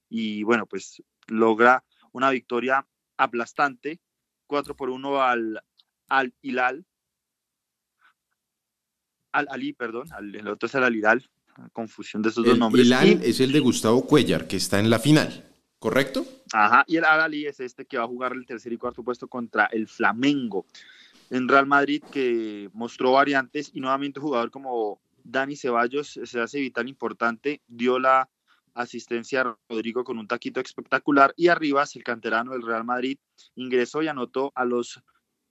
y 0.08 0.42
bueno, 0.42 0.66
pues 0.66 1.00
logra 1.28 1.84
una 2.10 2.30
victoria 2.30 2.84
aplastante, 3.16 4.00
4 4.48 4.74
por 4.74 4.90
1 4.90 5.22
al, 5.22 5.62
al 6.08 6.34
Hilal, 6.42 6.84
al 9.30 9.46
Ali, 9.48 9.74
perdón, 9.74 10.08
el 10.18 10.48
otro 10.48 10.66
es 10.66 10.74
el 10.74 10.82
Alidal, 10.82 11.30
confusión 11.72 12.20
de 12.22 12.30
esos 12.30 12.44
dos 12.44 12.58
nombres. 12.58 12.84
El 12.84 12.92
Al 12.92 13.22
es 13.22 13.38
el 13.38 13.52
de 13.52 13.60
Gustavo 13.60 14.04
Cuellar, 14.04 14.48
que 14.48 14.56
está 14.56 14.80
en 14.80 14.90
la 14.90 14.98
final, 14.98 15.45
¿correcto? 15.78 16.26
Ajá, 16.52 16.84
y 16.86 16.96
el 16.96 17.04
Al 17.04 17.20
Ali 17.20 17.46
es 17.46 17.60
este 17.60 17.84
que 17.84 17.98
va 17.98 18.04
a 18.04 18.08
jugar 18.08 18.32
el 18.32 18.46
tercer 18.46 18.72
y 18.72 18.78
cuarto 18.78 19.02
puesto 19.02 19.28
contra 19.28 19.66
el 19.66 19.88
Flamengo. 19.88 20.66
En 21.30 21.48
Real 21.48 21.66
Madrid, 21.66 22.02
que 22.12 22.70
mostró 22.72 23.12
variantes 23.12 23.70
y 23.74 23.80
nuevamente 23.80 24.20
un 24.20 24.26
jugador 24.26 24.50
como 24.50 25.00
Dani 25.24 25.56
Ceballos 25.56 26.20
se 26.22 26.40
hace 26.40 26.60
vital 26.60 26.88
importante, 26.88 27.60
dio 27.66 27.98
la 27.98 28.28
asistencia 28.74 29.40
a 29.40 29.56
Rodrigo 29.68 30.04
con 30.04 30.18
un 30.18 30.28
taquito 30.28 30.60
espectacular 30.60 31.32
y 31.36 31.48
arriba 31.48 31.84
el 31.94 32.04
canterano 32.04 32.52
del 32.52 32.62
Real 32.62 32.84
Madrid 32.84 33.18
ingresó 33.54 34.02
y 34.02 34.08
anotó 34.08 34.52
a 34.54 34.64
los 34.64 35.02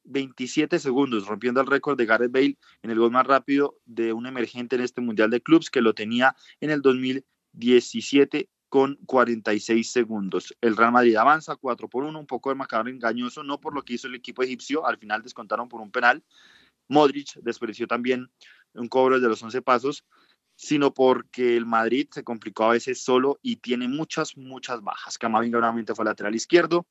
27 0.06 0.80
segundos, 0.80 1.26
rompiendo 1.26 1.60
el 1.60 1.68
récord 1.68 1.98
de 1.98 2.06
Gareth 2.06 2.32
Bale 2.32 2.58
en 2.84 2.92
el 2.92 3.00
gol 3.00 3.12
más 3.12 3.26
rápido 3.26 3.80
de 3.86 4.14
un 4.14 4.28
emergente 4.28 4.76
en 4.76 4.84
este 4.84 5.02
Mundial 5.02 5.32
de 5.32 5.42
Clubs 5.42 5.72
que 5.72 5.82
lo 5.82 5.94
tenía 5.94 6.36
en 6.62 6.70
el 6.70 6.82
2017 6.82 8.48
con 8.76 8.98
46 9.06 9.90
segundos. 9.90 10.54
El 10.60 10.76
Real 10.76 10.92
Madrid 10.92 11.16
avanza 11.16 11.56
4 11.56 11.88
por 11.88 12.04
1, 12.04 12.20
un 12.20 12.28
poco 12.28 12.50
de 12.50 12.56
macabro 12.56 12.90
engañoso, 12.90 13.42
no 13.42 13.62
por 13.62 13.74
lo 13.74 13.84
que 13.84 13.94
hizo 13.94 14.08
el 14.08 14.16
equipo 14.16 14.44
egipcio, 14.44 14.86
al 14.86 14.98
final 14.98 15.22
descontaron 15.22 15.70
por 15.70 15.80
un 15.80 15.92
penal. 15.92 16.26
Modric 16.90 17.36
despreció 17.36 17.88
también 17.88 18.30
un 18.74 18.90
cobro 18.90 19.22
de 19.22 19.30
los 19.30 19.42
11 19.42 19.62
pasos, 19.62 20.04
sino 20.58 20.94
porque 20.94 21.56
el 21.56 21.66
Madrid 21.66 22.10
se 22.12 22.26
complicó 22.26 22.66
a 22.66 22.72
veces 22.72 23.02
solo 23.02 23.40
y 23.42 23.56
tiene 23.56 23.88
muchas, 23.88 24.36
muchas 24.36 24.82
bajas. 24.82 25.18
Camavinga 25.18 25.60
nuevamente 25.60 25.96
fue 25.96 26.04
lateral 26.04 26.36
izquierdo, 26.36 26.86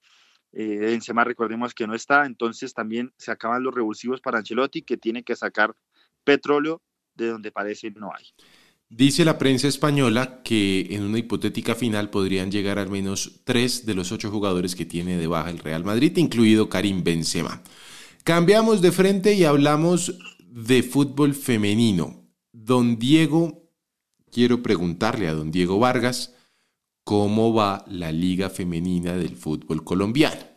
eh, 0.54 0.98
recordemos 1.22 1.74
que 1.74 1.86
no 1.86 1.94
está, 1.94 2.24
entonces 2.24 2.72
también 2.72 3.12
se 3.18 3.30
acaban 3.30 3.62
los 3.62 3.74
revulsivos 3.74 4.22
para 4.22 4.38
Ancelotti 4.38 4.80
que 4.80 4.96
tiene 4.96 5.22
que 5.22 5.36
sacar 5.36 5.76
petróleo 6.24 6.80
de 7.14 7.28
donde 7.28 7.52
parece 7.52 7.90
no 7.90 8.10
hay. 8.10 8.24
Dice 8.96 9.24
la 9.24 9.38
prensa 9.38 9.66
española 9.66 10.40
que 10.44 10.86
en 10.90 11.02
una 11.02 11.18
hipotética 11.18 11.74
final 11.74 12.10
podrían 12.10 12.52
llegar 12.52 12.78
al 12.78 12.90
menos 12.90 13.40
tres 13.42 13.86
de 13.86 13.94
los 13.94 14.12
ocho 14.12 14.30
jugadores 14.30 14.76
que 14.76 14.86
tiene 14.86 15.16
de 15.16 15.26
baja 15.26 15.50
el 15.50 15.58
Real 15.58 15.82
Madrid, 15.82 16.16
incluido 16.16 16.68
Karim 16.68 17.02
Benzema. 17.02 17.60
Cambiamos 18.22 18.82
de 18.82 18.92
frente 18.92 19.34
y 19.34 19.42
hablamos 19.42 20.14
de 20.46 20.84
fútbol 20.84 21.34
femenino. 21.34 22.28
Don 22.52 22.96
Diego, 22.96 23.68
quiero 24.30 24.62
preguntarle 24.62 25.26
a 25.26 25.34
don 25.34 25.50
Diego 25.50 25.80
Vargas, 25.80 26.32
cómo 27.02 27.52
va 27.52 27.84
la 27.88 28.12
Liga 28.12 28.48
Femenina 28.48 29.16
del 29.16 29.34
Fútbol 29.34 29.82
Colombiano. 29.82 30.53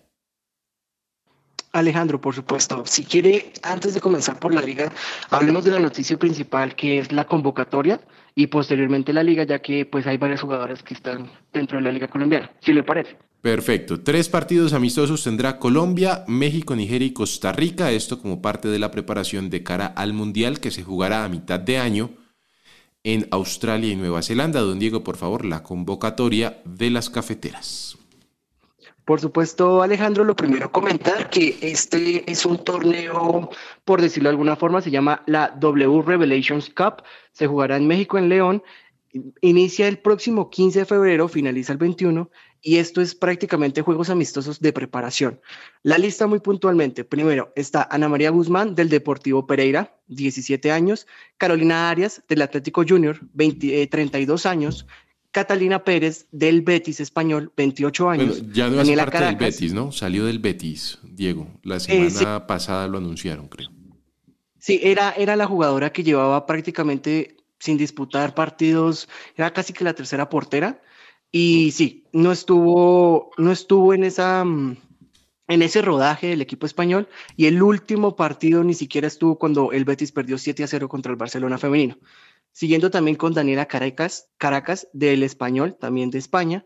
Alejandro, 1.73 2.19
por 2.19 2.33
supuesto. 2.33 2.83
Si 2.85 3.03
quiere, 3.03 3.51
antes 3.63 3.93
de 3.93 4.01
comenzar 4.01 4.39
por 4.39 4.53
la 4.53 4.61
liga, 4.61 4.91
hablemos 5.29 5.63
de 5.63 5.71
la 5.71 5.79
noticia 5.79 6.17
principal 6.17 6.75
que 6.75 6.99
es 6.99 7.11
la 7.11 7.25
convocatoria 7.25 7.99
y 8.35 8.47
posteriormente 8.47 9.13
la 9.13 9.23
liga, 9.23 9.43
ya 9.43 9.59
que 9.59 9.85
pues 9.85 10.05
hay 10.07 10.17
varias 10.17 10.41
jugadoras 10.41 10.83
que 10.83 10.93
están 10.93 11.29
dentro 11.51 11.77
de 11.77 11.83
la 11.83 11.91
liga 11.91 12.07
colombiana, 12.07 12.51
si 12.61 12.73
le 12.73 12.83
parece. 12.83 13.17
Perfecto. 13.41 14.01
Tres 14.01 14.29
partidos 14.29 14.73
amistosos 14.73 15.23
tendrá 15.23 15.59
Colombia, 15.59 16.23
México, 16.27 16.75
Nigeria 16.75 17.07
y 17.07 17.13
Costa 17.13 17.51
Rica. 17.51 17.91
Esto 17.91 18.19
como 18.19 18.41
parte 18.41 18.67
de 18.67 18.79
la 18.79 18.91
preparación 18.91 19.49
de 19.49 19.63
cara 19.63 19.87
al 19.87 20.13
Mundial 20.13 20.59
que 20.59 20.71
se 20.71 20.83
jugará 20.83 21.23
a 21.23 21.29
mitad 21.29 21.59
de 21.59 21.77
año 21.77 22.09
en 23.03 23.27
Australia 23.31 23.91
y 23.91 23.95
Nueva 23.95 24.21
Zelanda. 24.21 24.59
Don 24.61 24.79
Diego, 24.79 25.03
por 25.03 25.17
favor, 25.17 25.45
la 25.45 25.63
convocatoria 25.63 26.61
de 26.65 26.89
las 26.89 27.09
cafeteras. 27.09 27.96
Por 29.07 29.21
supuesto, 29.21 29.81
Alejandro, 29.81 30.25
lo 30.25 30.35
primero 30.35 30.69
comentar 30.69 31.29
que 31.29 31.57
este 31.61 32.29
es 32.29 32.45
un 32.45 32.61
torneo, 32.61 33.49
por 33.85 34.01
decirlo 34.01 34.27
de 34.27 34.31
alguna 34.31 34.57
forma, 34.57 34.81
se 34.81 34.91
llama 34.91 35.23
la 35.27 35.47
W 35.61 36.01
Revelations 36.01 36.69
Cup, 36.69 37.03
se 37.31 37.47
jugará 37.47 37.77
en 37.77 37.87
México, 37.87 38.17
en 38.17 38.27
León, 38.27 38.63
inicia 39.39 39.87
el 39.87 39.99
próximo 39.99 40.49
15 40.49 40.79
de 40.79 40.85
febrero, 40.85 41.29
finaliza 41.29 41.71
el 41.71 41.77
21, 41.77 42.29
y 42.61 42.79
esto 42.79 42.99
es 42.99 43.15
prácticamente 43.15 43.81
juegos 43.81 44.09
amistosos 44.09 44.59
de 44.59 44.73
preparación. 44.73 45.39
La 45.83 45.97
lista 45.97 46.27
muy 46.27 46.41
puntualmente, 46.41 47.05
primero 47.05 47.53
está 47.55 47.87
Ana 47.89 48.09
María 48.09 48.31
Guzmán 48.31 48.75
del 48.75 48.89
Deportivo 48.89 49.47
Pereira, 49.47 49.95
17 50.07 50.69
años, 50.69 51.07
Carolina 51.37 51.89
Arias 51.89 52.23
del 52.27 52.41
Atlético 52.41 52.83
Junior, 52.85 53.21
32 53.37 54.45
eh, 54.45 54.49
años, 54.49 54.85
Catalina 55.31 55.83
Pérez 55.83 56.27
del 56.31 56.61
Betis 56.61 56.99
español, 56.99 57.51
28 57.55 58.09
años. 58.09 58.43
ya 58.51 58.69
no 58.69 58.81
es 58.81 58.89
parte 58.91 59.19
del 59.19 59.35
Betis, 59.35 59.73
¿no? 59.73 59.91
Salió 59.91 60.25
del 60.25 60.39
Betis, 60.39 60.99
Diego. 61.03 61.47
La 61.63 61.77
eh, 61.77 61.79
semana 62.09 62.47
pasada 62.47 62.87
lo 62.87 62.97
anunciaron, 62.97 63.47
creo. 63.47 63.69
Sí, 64.59 64.79
era, 64.81 65.11
era 65.11 65.35
la 65.35 65.45
jugadora 65.45 65.91
que 65.91 66.03
llevaba 66.03 66.45
prácticamente 66.45 67.37
sin 67.59 67.77
disputar 67.77 68.33
partidos, 68.33 69.07
era 69.35 69.51
casi 69.53 69.73
que 69.73 69.83
la 69.83 69.93
tercera 69.93 70.29
portera. 70.29 70.81
Y 71.31 71.71
sí, 71.71 72.05
no 72.13 72.31
estuvo, 72.31 73.31
no 73.37 73.51
estuvo 73.51 73.93
en 73.93 74.05
esa 74.05 74.43
mm, 74.43 74.77
en 75.47 75.61
ese 75.61 75.81
rodaje 75.81 76.27
del 76.27 76.41
equipo 76.41 76.65
español 76.65 77.07
y 77.35 77.45
el 77.45 77.61
último 77.61 78.15
partido 78.15 78.63
ni 78.63 78.73
siquiera 78.73 79.07
estuvo 79.07 79.37
cuando 79.37 79.71
el 79.71 79.85
Betis 79.85 80.11
perdió 80.11 80.37
7 80.37 80.63
a 80.63 80.67
0 80.67 80.89
contra 80.89 81.11
el 81.11 81.17
Barcelona 81.17 81.57
femenino. 81.57 81.97
Siguiendo 82.57 82.89
también 82.89 83.17
con 83.17 83.35
Daniela 83.35 83.67
Caracas, 83.67 84.31
Caracas 84.39 84.87
del 84.91 85.21
Español, 85.21 85.77
también 85.79 86.09
de 86.09 86.17
España. 86.17 86.65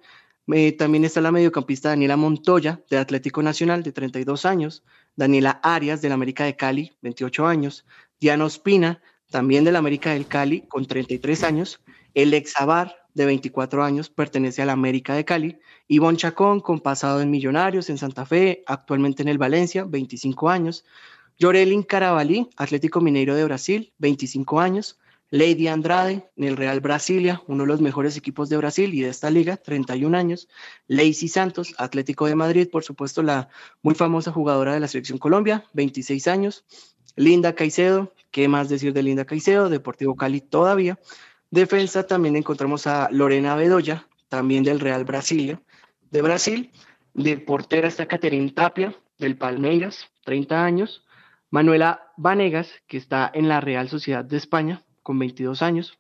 También 0.77 1.03
está 1.03 1.19
la 1.19 1.33
mediocampista 1.33 1.89
Daniela 1.89 2.15
Montoya, 2.15 2.81
de 2.89 2.97
Atlético 2.97 3.43
Nacional, 3.43 3.83
de 3.83 3.91
32 3.91 4.45
años. 4.45 4.85
Daniela 5.17 5.59
Arias, 5.61 6.01
del 6.01 6.13
América 6.13 6.45
de 6.45 6.55
Cali, 6.55 6.93
28 7.01 7.45
años. 7.45 7.85
Diana 8.21 8.45
Ospina, 8.45 9.01
también 9.29 9.65
del 9.65 9.75
América 9.75 10.11
del 10.11 10.27
Cali, 10.27 10.61
con 10.61 10.85
33 10.85 11.43
años. 11.43 11.81
El 12.13 12.33
Exabar, 12.35 12.95
de 13.13 13.25
24 13.25 13.83
años, 13.83 14.09
pertenece 14.09 14.61
al 14.61 14.69
América 14.69 15.13
de 15.13 15.25
Cali. 15.25 15.59
Ivonne 15.89 16.17
Chacón, 16.17 16.61
con 16.61 16.79
pasado 16.79 17.19
en 17.19 17.29
Millonarios, 17.29 17.89
en 17.89 17.97
Santa 17.97 18.25
Fe, 18.25 18.63
actualmente 18.65 19.23
en 19.23 19.27
el 19.27 19.37
Valencia, 19.37 19.83
25 19.83 20.49
años. 20.49 20.85
Yorelin 21.37 21.83
Carabalí, 21.83 22.47
Atlético 22.55 23.01
Mineiro 23.01 23.35
de 23.35 23.43
Brasil, 23.43 23.91
25 23.97 24.61
años. 24.61 24.97
Lady 25.33 25.69
Andrade 25.69 26.29
en 26.35 26.43
el 26.43 26.57
Real 26.57 26.81
Brasilia, 26.81 27.41
uno 27.47 27.63
de 27.63 27.67
los 27.67 27.79
mejores 27.79 28.17
equipos 28.17 28.49
de 28.49 28.57
Brasil 28.57 28.93
y 28.93 29.01
de 29.01 29.09
esta 29.09 29.29
liga, 29.29 29.55
31 29.55 30.17
años. 30.17 30.49
Lacey 30.87 31.29
Santos, 31.29 31.73
Atlético 31.77 32.25
de 32.25 32.35
Madrid, 32.35 32.67
por 32.69 32.83
supuesto 32.83 33.23
la 33.23 33.47
muy 33.81 33.95
famosa 33.95 34.33
jugadora 34.33 34.73
de 34.73 34.81
la 34.81 34.89
selección 34.89 35.17
Colombia, 35.17 35.63
26 35.71 36.27
años. 36.27 36.65
Linda 37.15 37.55
Caicedo, 37.55 38.13
¿qué 38.29 38.49
más 38.49 38.67
decir 38.67 38.91
de 38.91 39.03
Linda 39.03 39.23
Caicedo? 39.23 39.69
Deportivo 39.69 40.17
Cali 40.17 40.41
todavía. 40.41 40.99
Defensa 41.49 42.05
también 42.05 42.35
encontramos 42.35 42.85
a 42.85 43.07
Lorena 43.09 43.55
Bedoya, 43.55 44.07
también 44.27 44.65
del 44.65 44.81
Real 44.81 45.05
Brasilia, 45.05 45.61
de 46.09 46.21
Brasil. 46.21 46.71
De 47.13 47.37
portera 47.37 47.87
está 47.87 48.05
Caterine 48.05 48.51
Tapia, 48.51 48.93
del 49.17 49.37
Palmeiras, 49.37 50.11
30 50.25 50.61
años. 50.61 51.05
Manuela 51.49 52.11
Vanegas, 52.17 52.69
que 52.87 52.97
está 52.97 53.31
en 53.33 53.47
la 53.47 53.61
Real 53.61 53.87
Sociedad 53.87 54.25
de 54.25 54.37
España, 54.37 54.83
con 55.03 55.19
22 55.19 55.61
años. 55.61 55.97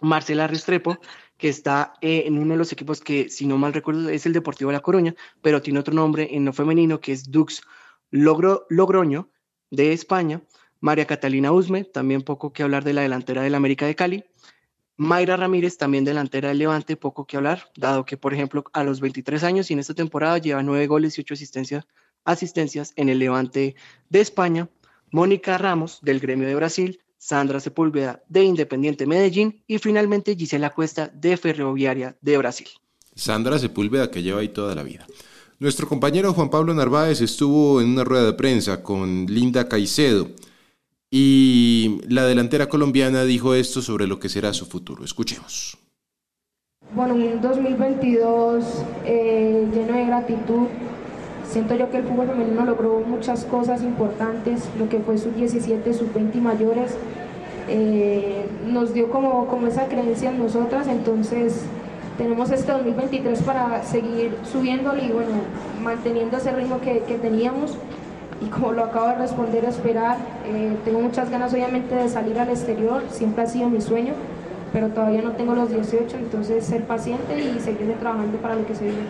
Marcela 0.00 0.46
Restrepo, 0.46 0.98
que 1.36 1.48
está 1.48 1.94
eh, 2.00 2.24
en 2.26 2.38
uno 2.38 2.54
de 2.54 2.58
los 2.58 2.72
equipos 2.72 3.00
que, 3.00 3.28
si 3.28 3.46
no 3.46 3.58
mal 3.58 3.72
recuerdo, 3.72 4.08
es 4.10 4.26
el 4.26 4.32
Deportivo 4.32 4.70
de 4.70 4.76
La 4.76 4.80
Coruña, 4.80 5.14
pero 5.40 5.62
tiene 5.62 5.78
otro 5.78 5.94
nombre 5.94 6.28
en 6.30 6.44
no 6.44 6.52
femenino, 6.52 7.00
que 7.00 7.12
es 7.12 7.30
Dux 7.30 7.62
Logro, 8.10 8.66
Logroño, 8.68 9.30
de 9.70 9.92
España. 9.92 10.42
María 10.80 11.06
Catalina 11.06 11.52
Usme, 11.52 11.84
también 11.84 12.22
poco 12.22 12.52
que 12.52 12.64
hablar 12.64 12.82
de 12.82 12.92
la 12.92 13.02
delantera 13.02 13.42
del 13.42 13.54
América 13.54 13.86
de 13.86 13.94
Cali. 13.94 14.24
Mayra 14.96 15.36
Ramírez, 15.36 15.78
también 15.78 16.04
delantera 16.04 16.48
del 16.48 16.58
Levante, 16.58 16.96
poco 16.96 17.26
que 17.26 17.36
hablar, 17.36 17.70
dado 17.76 18.04
que, 18.04 18.16
por 18.16 18.34
ejemplo, 18.34 18.64
a 18.72 18.84
los 18.84 19.00
23 19.00 19.42
años 19.44 19.70
y 19.70 19.74
en 19.74 19.78
esta 19.78 19.94
temporada 19.94 20.38
lleva 20.38 20.62
nueve 20.62 20.86
goles 20.86 21.16
y 21.16 21.22
ocho 21.22 21.34
asistencias, 21.34 21.86
asistencias 22.24 22.92
en 22.96 23.08
el 23.08 23.18
Levante 23.18 23.76
de 24.10 24.20
España. 24.20 24.68
Mónica 25.10 25.58
Ramos, 25.58 26.00
del 26.02 26.20
Gremio 26.20 26.48
de 26.48 26.54
Brasil. 26.54 27.01
Sandra 27.22 27.60
Sepúlveda 27.60 28.20
de 28.28 28.42
Independiente 28.42 29.06
Medellín 29.06 29.62
y 29.68 29.78
finalmente 29.78 30.34
Gisela 30.34 30.70
Cuesta 30.70 31.06
de 31.14 31.36
Ferroviaria 31.36 32.16
de 32.20 32.36
Brasil. 32.36 32.66
Sandra 33.14 33.60
Sepúlveda 33.60 34.10
que 34.10 34.24
lleva 34.24 34.40
ahí 34.40 34.48
toda 34.48 34.74
la 34.74 34.82
vida. 34.82 35.06
Nuestro 35.60 35.86
compañero 35.86 36.32
Juan 36.32 36.50
Pablo 36.50 36.74
Narváez 36.74 37.20
estuvo 37.20 37.80
en 37.80 37.90
una 37.90 38.02
rueda 38.02 38.24
de 38.24 38.32
prensa 38.32 38.82
con 38.82 39.26
Linda 39.26 39.68
Caicedo 39.68 40.30
y 41.12 42.00
la 42.08 42.24
delantera 42.24 42.68
colombiana 42.68 43.22
dijo 43.22 43.54
esto 43.54 43.82
sobre 43.82 44.08
lo 44.08 44.18
que 44.18 44.28
será 44.28 44.52
su 44.52 44.66
futuro. 44.66 45.04
Escuchemos. 45.04 45.78
Bueno, 46.92 47.14
un 47.14 47.40
2022 47.40 48.64
eh, 49.04 49.68
lleno 49.72 49.96
de 49.96 50.06
gratitud 50.06 50.66
Siento 51.48 51.74
yo 51.74 51.90
que 51.90 51.98
el 51.98 52.04
fútbol 52.04 52.28
femenino 52.28 52.64
logró 52.64 53.00
muchas 53.06 53.44
cosas 53.44 53.82
importantes, 53.82 54.68
lo 54.78 54.88
que 54.88 54.98
fue 55.00 55.18
sus 55.18 55.34
17, 55.34 55.92
sus 55.92 56.12
20 56.14 56.40
mayores, 56.40 56.96
eh, 57.68 58.46
nos 58.66 58.92
dio 58.94 59.10
como, 59.10 59.46
como 59.46 59.66
esa 59.66 59.86
creencia 59.86 60.30
en 60.30 60.38
nosotras, 60.38 60.88
entonces 60.88 61.64
tenemos 62.18 62.50
este 62.50 62.72
2023 62.72 63.42
para 63.42 63.82
seguir 63.82 64.36
subiéndolo 64.44 65.02
y 65.02 65.08
bueno, 65.08 65.30
manteniendo 65.82 66.36
ese 66.36 66.52
ritmo 66.52 66.80
que, 66.80 67.00
teníamos 67.20 67.76
y 68.40 68.46
como 68.46 68.72
lo 68.72 68.84
acabo 68.84 69.08
de 69.08 69.14
responder, 69.16 69.64
esperar. 69.64 70.16
Eh, 70.46 70.76
tengo 70.84 71.00
muchas 71.00 71.30
ganas 71.30 71.52
obviamente 71.54 71.94
de 71.94 72.08
salir 72.08 72.38
al 72.38 72.50
exterior, 72.50 73.02
siempre 73.10 73.44
ha 73.44 73.46
sido 73.46 73.68
mi 73.68 73.80
sueño, 73.80 74.14
pero 74.72 74.88
todavía 74.88 75.22
no 75.22 75.32
tengo 75.32 75.54
los 75.54 75.70
18, 75.70 76.16
entonces 76.16 76.64
ser 76.64 76.84
paciente 76.84 77.38
y 77.38 77.60
seguir 77.60 77.94
trabajando 77.98 78.38
para 78.38 78.56
lo 78.56 78.66
que 78.66 78.74
se 78.74 78.84
viene. 78.84 79.00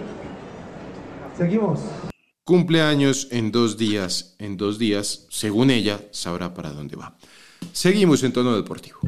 Seguimos. 1.37 2.12
Cumpleaños 2.45 3.29
en 3.31 3.53
dos 3.53 3.77
días. 3.77 4.35
En 4.41 4.57
dos 4.57 4.77
días, 4.77 5.29
según 5.31 5.71
ella, 5.71 6.01
sabrá 6.11 6.53
para 6.53 6.71
dónde 6.71 6.97
va. 6.97 7.17
Seguimos 7.73 8.25
en 8.25 8.33
tono 8.33 8.57
deportivo. 8.57 8.99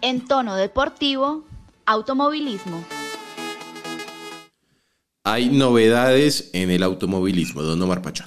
En 0.00 0.26
tono 0.26 0.56
deportivo, 0.56 1.46
automovilismo. 1.86 2.84
Hay 5.22 5.50
novedades 5.50 6.50
en 6.52 6.70
el 6.72 6.82
automovilismo, 6.82 7.62
don 7.62 7.80
Omar 7.80 8.02
Pachón. 8.02 8.26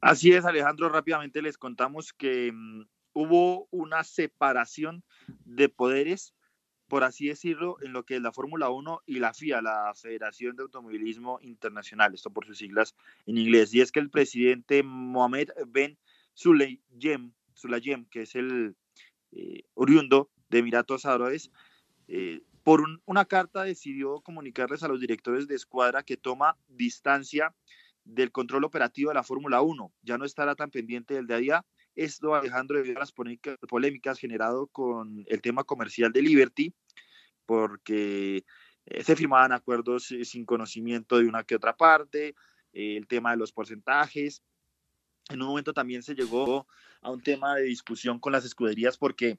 Así 0.00 0.32
es, 0.32 0.46
Alejandro. 0.46 0.88
Rápidamente 0.88 1.42
les 1.42 1.58
contamos 1.58 2.14
que 2.14 2.50
mm, 2.50 2.86
hubo 3.12 3.68
una 3.70 4.04
separación 4.04 5.04
de 5.44 5.68
poderes 5.68 6.32
por 6.88 7.04
así 7.04 7.28
decirlo, 7.28 7.76
en 7.82 7.92
lo 7.92 8.04
que 8.04 8.16
es 8.16 8.22
la 8.22 8.32
Fórmula 8.32 8.70
1 8.70 9.02
y 9.06 9.18
la 9.18 9.34
FIA, 9.34 9.60
la 9.60 9.92
Federación 9.94 10.56
de 10.56 10.62
Automovilismo 10.62 11.38
Internacional, 11.42 12.14
esto 12.14 12.30
por 12.30 12.46
sus 12.46 12.58
siglas 12.58 12.94
en 13.26 13.38
inglés. 13.38 13.74
Y 13.74 13.80
es 13.80 13.90
que 13.90 14.00
el 14.00 14.10
presidente 14.10 14.82
Mohamed 14.82 15.50
Ben 15.66 15.98
Sulayem, 16.34 17.32
Sulayem 17.54 18.04
que 18.06 18.22
es 18.22 18.34
el 18.36 18.76
eh, 19.32 19.62
oriundo 19.74 20.30
de 20.48 20.58
Emiratos 20.58 21.06
Árabes, 21.06 21.50
eh, 22.08 22.42
por 22.62 22.84
una 23.04 23.24
carta 23.24 23.62
decidió 23.62 24.20
comunicarles 24.20 24.82
a 24.82 24.88
los 24.88 25.00
directores 25.00 25.46
de 25.46 25.54
escuadra 25.54 26.02
que 26.02 26.16
toma 26.16 26.56
distancia 26.68 27.54
del 28.04 28.32
control 28.32 28.64
operativo 28.64 29.10
de 29.10 29.14
la 29.14 29.22
Fórmula 29.22 29.60
1. 29.60 29.92
Ya 30.02 30.18
no 30.18 30.24
estará 30.24 30.54
tan 30.54 30.70
pendiente 30.70 31.14
del 31.14 31.26
día 31.26 31.36
a 31.36 31.40
día 31.40 31.66
esto, 31.96 32.34
Alejandro, 32.34 32.76
debido 32.76 32.98
a 32.98 33.00
las 33.00 33.12
polémicas 33.12 34.18
generado 34.18 34.66
con 34.68 35.24
el 35.26 35.40
tema 35.40 35.64
comercial 35.64 36.12
de 36.12 36.22
Liberty, 36.22 36.74
porque 37.46 38.44
eh, 38.84 39.02
se 39.02 39.16
firmaban 39.16 39.52
acuerdos 39.52 40.12
eh, 40.12 40.24
sin 40.24 40.44
conocimiento 40.44 41.18
de 41.18 41.26
una 41.26 41.42
que 41.42 41.56
otra 41.56 41.76
parte, 41.76 42.34
eh, 42.72 42.96
el 42.96 43.06
tema 43.06 43.30
de 43.30 43.38
los 43.38 43.50
porcentajes. 43.50 44.42
En 45.30 45.40
un 45.40 45.48
momento 45.48 45.72
también 45.72 46.02
se 46.02 46.14
llegó 46.14 46.68
a 47.00 47.10
un 47.10 47.22
tema 47.22 47.56
de 47.56 47.62
discusión 47.62 48.20
con 48.20 48.32
las 48.32 48.44
escuderías 48.44 48.96
porque 48.96 49.38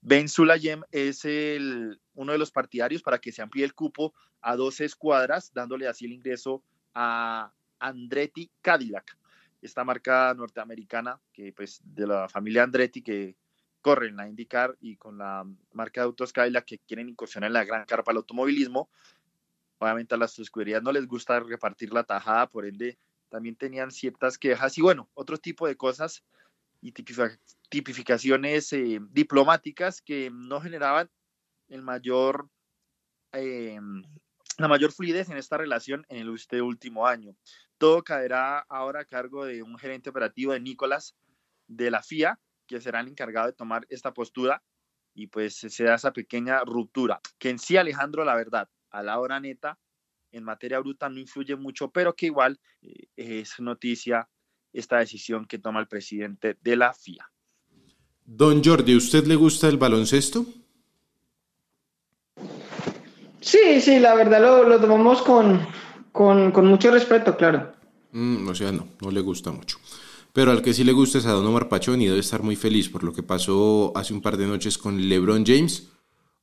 Ben 0.00 0.28
Sulayem 0.28 0.82
es 0.90 1.24
el, 1.24 2.00
uno 2.14 2.32
de 2.32 2.38
los 2.38 2.50
partidarios 2.50 3.02
para 3.02 3.18
que 3.18 3.32
se 3.32 3.42
amplíe 3.42 3.64
el 3.64 3.74
cupo 3.74 4.12
a 4.40 4.56
12 4.56 4.84
escuadras, 4.84 5.52
dándole 5.54 5.88
así 5.88 6.04
el 6.04 6.12
ingreso 6.12 6.62
a 6.94 7.52
Andretti 7.78 8.50
Cadillac 8.60 9.16
esta 9.64 9.84
marca 9.84 10.34
norteamericana 10.34 11.20
que 11.32 11.52
pues 11.52 11.80
de 11.84 12.06
la 12.06 12.28
familia 12.28 12.62
Andretti 12.62 13.02
que 13.02 13.36
corre 13.80 14.08
en 14.08 14.16
la 14.16 14.28
IndyCar 14.28 14.76
y 14.80 14.96
con 14.96 15.18
la 15.18 15.44
marca 15.72 16.00
de 16.00 16.06
autos 16.06 16.32
Cadillac 16.32 16.64
que 16.64 16.78
quieren 16.78 17.08
incursionar 17.08 17.48
en 17.48 17.54
la 17.54 17.64
gran 17.64 17.84
carpa 17.84 18.12
del 18.12 18.18
automovilismo. 18.18 18.88
Obviamente 19.78 20.14
a 20.14 20.18
las 20.18 20.38
escuderías 20.38 20.82
no 20.82 20.92
les 20.92 21.06
gusta 21.06 21.40
repartir 21.40 21.92
la 21.92 22.04
tajada, 22.04 22.46
por 22.46 22.64
ende 22.64 22.98
también 23.28 23.56
tenían 23.56 23.90
ciertas 23.90 24.38
quejas 24.38 24.78
y 24.78 24.80
bueno, 24.80 25.10
otro 25.14 25.36
tipo 25.38 25.66
de 25.66 25.76
cosas 25.76 26.22
y 26.80 26.92
tipificaciones 27.68 28.72
eh, 28.72 29.00
diplomáticas 29.10 30.00
que 30.00 30.30
no 30.30 30.60
generaban 30.60 31.10
el 31.68 31.82
mayor, 31.82 32.48
eh, 33.32 33.80
la 34.58 34.68
mayor 34.68 34.92
fluidez 34.92 35.30
en 35.30 35.36
esta 35.36 35.56
relación 35.56 36.06
en 36.08 36.32
este 36.32 36.62
último 36.62 37.06
año. 37.06 37.34
Todo 37.84 38.02
caerá 38.02 38.60
ahora 38.70 39.00
a 39.00 39.04
cargo 39.04 39.44
de 39.44 39.62
un 39.62 39.76
gerente 39.76 40.08
operativo 40.08 40.54
de 40.54 40.60
Nicolás 40.60 41.14
de 41.66 41.90
la 41.90 42.02
FIA, 42.02 42.40
que 42.66 42.80
será 42.80 43.00
el 43.00 43.08
encargado 43.08 43.48
de 43.48 43.52
tomar 43.52 43.84
esta 43.90 44.14
postura. 44.14 44.62
y 45.14 45.26
pues 45.26 45.56
se 45.56 45.84
da 45.84 45.96
esa 45.96 46.10
pequeña 46.10 46.64
ruptura, 46.64 47.20
que 47.38 47.50
en 47.50 47.58
sí 47.58 47.76
Alejandro, 47.76 48.24
la 48.24 48.36
verdad, 48.36 48.70
a 48.88 49.02
la 49.02 49.20
hora 49.20 49.38
neta, 49.38 49.78
en 50.32 50.44
materia 50.44 50.78
bruta 50.78 51.10
no 51.10 51.20
influye 51.20 51.56
mucho, 51.56 51.90
pero 51.90 52.14
que 52.14 52.24
igual 52.24 52.58
eh, 52.80 53.08
es 53.16 53.60
noticia 53.60 54.30
esta 54.72 54.96
decisión 55.00 55.44
que 55.44 55.58
toma 55.58 55.80
el 55.80 55.86
presidente 55.86 56.56
de 56.62 56.76
la 56.76 56.94
FIA. 56.94 57.30
Don 58.24 58.64
Jordi, 58.64 58.96
¿usted 58.96 59.26
le 59.26 59.36
gusta 59.36 59.68
el 59.68 59.76
baloncesto? 59.76 60.46
Sí, 63.42 63.82
sí, 63.82 63.98
la 64.00 64.14
verdad 64.14 64.40
lo, 64.40 64.64
lo 64.66 64.80
tomamos 64.80 65.20
con, 65.20 65.60
con, 66.14 66.52
con, 66.52 66.66
mucho 66.68 66.92
respeto, 66.92 67.36
claro. 67.36 67.72
Mm, 68.12 68.46
o 68.46 68.54
sea, 68.54 68.70
no, 68.70 68.86
no 69.00 69.10
le 69.10 69.20
gusta 69.20 69.50
mucho. 69.50 69.78
Pero 70.32 70.52
al 70.52 70.62
que 70.62 70.72
sí 70.72 70.84
le 70.84 70.92
gusta 70.92 71.18
es 71.18 71.26
a 71.26 71.32
Don 71.32 71.44
Omar 71.44 71.68
Pachón 71.68 72.00
y 72.00 72.06
debe 72.06 72.20
estar 72.20 72.40
muy 72.40 72.54
feliz 72.54 72.88
por 72.88 73.02
lo 73.02 73.12
que 73.12 73.24
pasó 73.24 73.92
hace 73.96 74.14
un 74.14 74.22
par 74.22 74.36
de 74.36 74.46
noches 74.46 74.78
con 74.78 75.08
LeBron 75.08 75.44
James. 75.44 75.90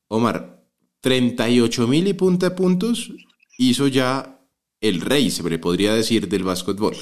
Omar, 0.09 0.61
38 0.99 1.88
mil 1.88 2.05
y 2.05 2.13
punta 2.13 2.53
puntos 2.53 3.13
hizo 3.57 3.88
ya 3.88 4.41
el 4.82 4.99
rey, 4.99 5.32
se 5.32 5.57
podría 5.57 5.93
decir, 5.93 6.28
del 6.28 6.43
básquetbol. 6.43 6.97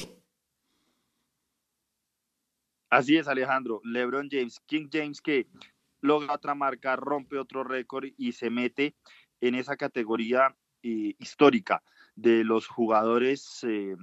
Así 2.88 3.16
es, 3.16 3.26
Alejandro. 3.26 3.80
LeBron 3.82 4.28
James, 4.30 4.60
King 4.66 4.86
James 4.92 5.20
que 5.20 5.48
logra 6.02 6.34
otra 6.34 6.54
marca, 6.54 6.94
rompe 6.94 7.36
otro 7.36 7.64
récord 7.64 8.10
y 8.16 8.30
se 8.30 8.48
mete 8.48 8.94
en 9.40 9.56
esa 9.56 9.76
categoría 9.76 10.54
eh, 10.84 11.16
histórica 11.18 11.82
de 12.20 12.44
los 12.44 12.66
jugadores 12.66 13.64
eh, 13.64 13.96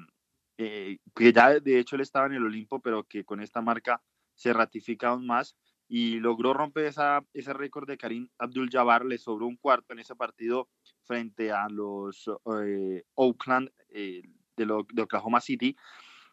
eh, 0.58 0.98
que 1.16 1.32
ya 1.32 1.60
de 1.60 1.80
hecho 1.80 1.96
él 1.96 2.02
estaba 2.02 2.26
en 2.26 2.34
el 2.34 2.46
Olimpo, 2.46 2.80
pero 2.82 3.04
que 3.04 3.24
con 3.24 3.42
esta 3.42 3.62
marca 3.62 4.02
se 4.34 4.54
ratifica 4.54 5.10
aún 5.10 5.28
más 5.28 5.56
y 5.88 6.20
logró 6.20 6.54
romper 6.54 6.86
esa, 6.86 7.24
ese 7.34 7.54
récord 7.54 7.88
de 7.88 7.98
Karim 7.98 8.28
Abdul-Jabbar, 8.40 9.06
le 9.06 9.18
sobró 9.20 9.46
un 9.46 9.56
cuarto 9.56 9.94
en 9.94 10.00
ese 10.00 10.16
partido 10.16 10.68
frente 11.06 11.52
a 11.52 11.70
los 11.70 12.30
eh, 12.64 13.04
Oakland 13.14 13.70
de, 13.90 15.02
Oklahoma 15.02 15.40
City, 15.40 15.78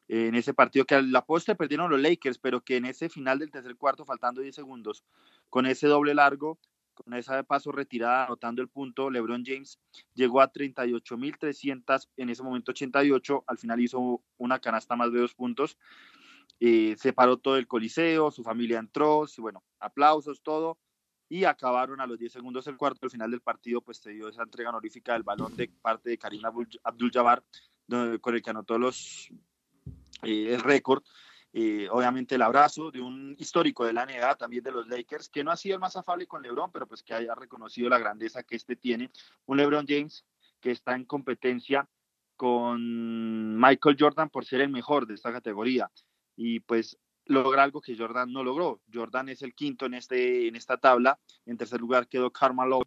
en 0.08 0.34
ese 0.34 0.54
partido 0.54 0.86
que 0.86 0.96
a 0.96 1.02
la 1.02 1.24
perdieron 1.56 1.90
los 1.90 2.00
Lakers, 2.00 2.38
pero 2.38 2.62
que 2.62 2.76
en 2.76 2.86
ese 2.86 3.08
final 3.08 3.38
del 3.38 3.50
tercer 3.50 3.76
cuarto, 3.76 4.04
faltando 4.04 4.40
10 4.40 4.54
segundos, 4.54 5.04
con 5.50 5.66
ese 5.66 5.86
doble 5.86 6.14
largo, 6.14 6.58
con 6.94 7.14
esa 7.14 7.36
de 7.36 7.44
paso 7.44 7.72
retirada, 7.72 8.24
anotando 8.24 8.62
el 8.62 8.68
punto, 8.68 9.10
LeBron 9.10 9.44
James 9.44 9.78
llegó 10.14 10.40
a 10.40 10.52
38.300, 10.52 12.08
en 12.16 12.30
ese 12.30 12.42
momento 12.42 12.72
88, 12.72 13.44
al 13.46 13.58
final 13.58 13.80
hizo 13.80 14.22
una 14.38 14.58
canasta 14.58 14.96
más 14.96 15.12
de 15.12 15.20
dos 15.20 15.34
puntos, 15.34 15.76
eh, 16.60 16.94
se 16.98 17.12
paró 17.12 17.36
todo 17.36 17.56
el 17.56 17.66
coliseo, 17.66 18.30
su 18.30 18.42
familia 18.42 18.78
entró, 18.78 19.24
bueno, 19.38 19.62
aplausos, 19.80 20.40
todo, 20.42 20.78
y 21.28 21.44
acabaron 21.44 22.00
a 22.00 22.06
los 22.06 22.18
10 22.18 22.32
segundos 22.32 22.66
el 22.66 22.76
cuarto, 22.76 23.00
al 23.02 23.10
final 23.10 23.30
del 23.30 23.40
partido, 23.40 23.80
pues 23.80 23.98
se 23.98 24.10
dio 24.10 24.28
esa 24.28 24.42
entrega 24.42 24.70
honorífica 24.70 25.14
del 25.14 25.22
balón 25.22 25.56
de 25.56 25.68
parte 25.82 26.10
de 26.10 26.18
Karim 26.18 26.42
Abdul-Jabbar, 26.44 27.42
con 28.20 28.34
el 28.34 28.42
que 28.42 28.50
anotó 28.50 28.78
los, 28.78 29.28
eh, 30.22 30.54
el 30.54 30.60
récord, 30.60 31.02
eh, 31.56 31.88
obviamente 31.88 32.34
el 32.34 32.42
abrazo 32.42 32.90
de 32.90 33.00
un 33.00 33.36
histórico 33.38 33.84
de 33.84 33.92
la 33.92 34.04
NBA, 34.04 34.34
también 34.34 34.64
de 34.64 34.72
los 34.72 34.88
Lakers, 34.88 35.28
que 35.28 35.44
no 35.44 35.52
ha 35.52 35.56
sido 35.56 35.76
el 35.76 35.80
más 35.80 35.94
afable 35.94 36.26
con 36.26 36.42
LeBron, 36.42 36.72
pero 36.72 36.88
pues 36.88 37.04
que 37.04 37.14
haya 37.14 37.32
reconocido 37.36 37.88
la 37.88 38.00
grandeza 38.00 38.42
que 38.42 38.56
este 38.56 38.74
tiene. 38.74 39.12
Un 39.46 39.58
LeBron 39.58 39.86
James 39.86 40.26
que 40.60 40.72
está 40.72 40.96
en 40.96 41.04
competencia 41.04 41.88
con 42.34 43.56
Michael 43.56 43.96
Jordan 43.96 44.30
por 44.30 44.44
ser 44.44 44.62
el 44.62 44.70
mejor 44.70 45.06
de 45.06 45.14
esta 45.14 45.30
categoría. 45.30 45.88
Y 46.34 46.58
pues 46.58 46.98
logra 47.26 47.62
algo 47.62 47.80
que 47.80 47.96
Jordan 47.96 48.32
no 48.32 48.42
logró. 48.42 48.80
Jordan 48.92 49.28
es 49.28 49.42
el 49.42 49.54
quinto 49.54 49.86
en, 49.86 49.94
este, 49.94 50.48
en 50.48 50.56
esta 50.56 50.76
tabla. 50.78 51.20
En 51.46 51.56
tercer 51.56 51.80
lugar 51.80 52.08
quedó 52.08 52.32
Carmelo, 52.32 52.82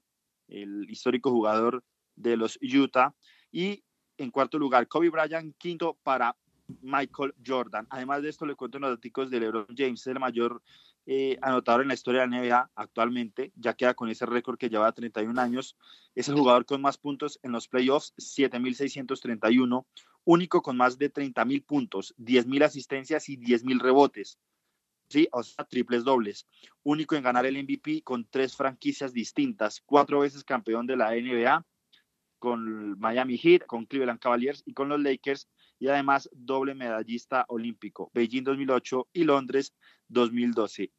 el 0.50 0.90
histórico 0.90 1.32
jugador 1.32 1.86
de 2.18 2.36
los 2.36 2.60
Utah. 2.62 3.16
Y 3.50 3.86
en 4.18 4.30
cuarto 4.30 4.60
lugar, 4.60 4.90
Kobe 4.90 5.10
Bryant, 5.10 5.56
quinto 5.58 5.98
para 6.04 6.36
Michael 6.82 7.34
Jordan. 7.46 7.88
Además 7.90 8.22
de 8.22 8.30
esto, 8.30 8.46
le 8.46 8.56
cuento 8.56 8.80
los 8.80 9.00
datos 9.00 9.30
de 9.30 9.40
LeBron 9.40 9.68
James, 9.76 10.02
es 10.02 10.08
el 10.08 10.20
mayor 10.20 10.62
eh, 11.06 11.38
anotador 11.42 11.82
en 11.82 11.88
la 11.88 11.94
historia 11.94 12.22
de 12.22 12.28
la 12.28 12.42
NBA 12.42 12.72
actualmente, 12.76 13.52
ya 13.56 13.74
queda 13.74 13.94
con 13.94 14.10
ese 14.10 14.26
récord 14.26 14.58
que 14.58 14.70
lleva 14.70 14.92
31 14.92 15.40
años. 15.40 15.78
Es 16.16 16.28
el 16.28 16.36
jugador 16.36 16.66
con 16.66 16.82
más 16.82 16.98
puntos 16.98 17.40
en 17.44 17.54
los 17.54 17.68
playoffs, 17.68 18.14
7.631, 18.18 19.86
único 20.26 20.62
con 20.62 20.76
más 20.76 20.98
de 20.98 21.12
30.000 21.12 21.66
puntos, 21.66 22.14
10.000 22.18 22.64
asistencias 22.66 23.30
y 23.30 23.38
10.000 23.38 23.80
rebotes. 23.80 24.38
Sí, 25.10 25.30
o 25.32 25.42
sea, 25.42 25.64
triples 25.64 26.04
dobles. 26.04 26.46
Único 26.84 27.16
en 27.16 27.24
ganar 27.24 27.46
el 27.46 27.64
MVP 27.64 28.02
con 28.04 28.26
tres 28.26 28.58
franquicias 28.58 29.14
distintas, 29.14 29.82
cuatro 29.86 30.20
veces 30.20 30.44
campeón 30.44 30.86
de 30.86 30.98
la 30.98 31.12
NBA 31.12 31.66
con 32.40 33.00
Miami 33.00 33.38
Heat, 33.38 33.66
con 33.66 33.86
Cleveland 33.86 34.20
Cavaliers 34.20 34.64
y 34.66 34.74
con 34.74 34.90
los 34.90 35.00
Lakers 35.00 35.48
y 35.80 35.88
además 35.88 36.30
doble 36.34 36.76
medallista 36.76 37.46
olímpico, 37.50 38.10
Beijing 38.14 38.44
2008 38.44 39.08
y 39.14 39.24
Londres 39.24 39.74
2012. 40.10 40.92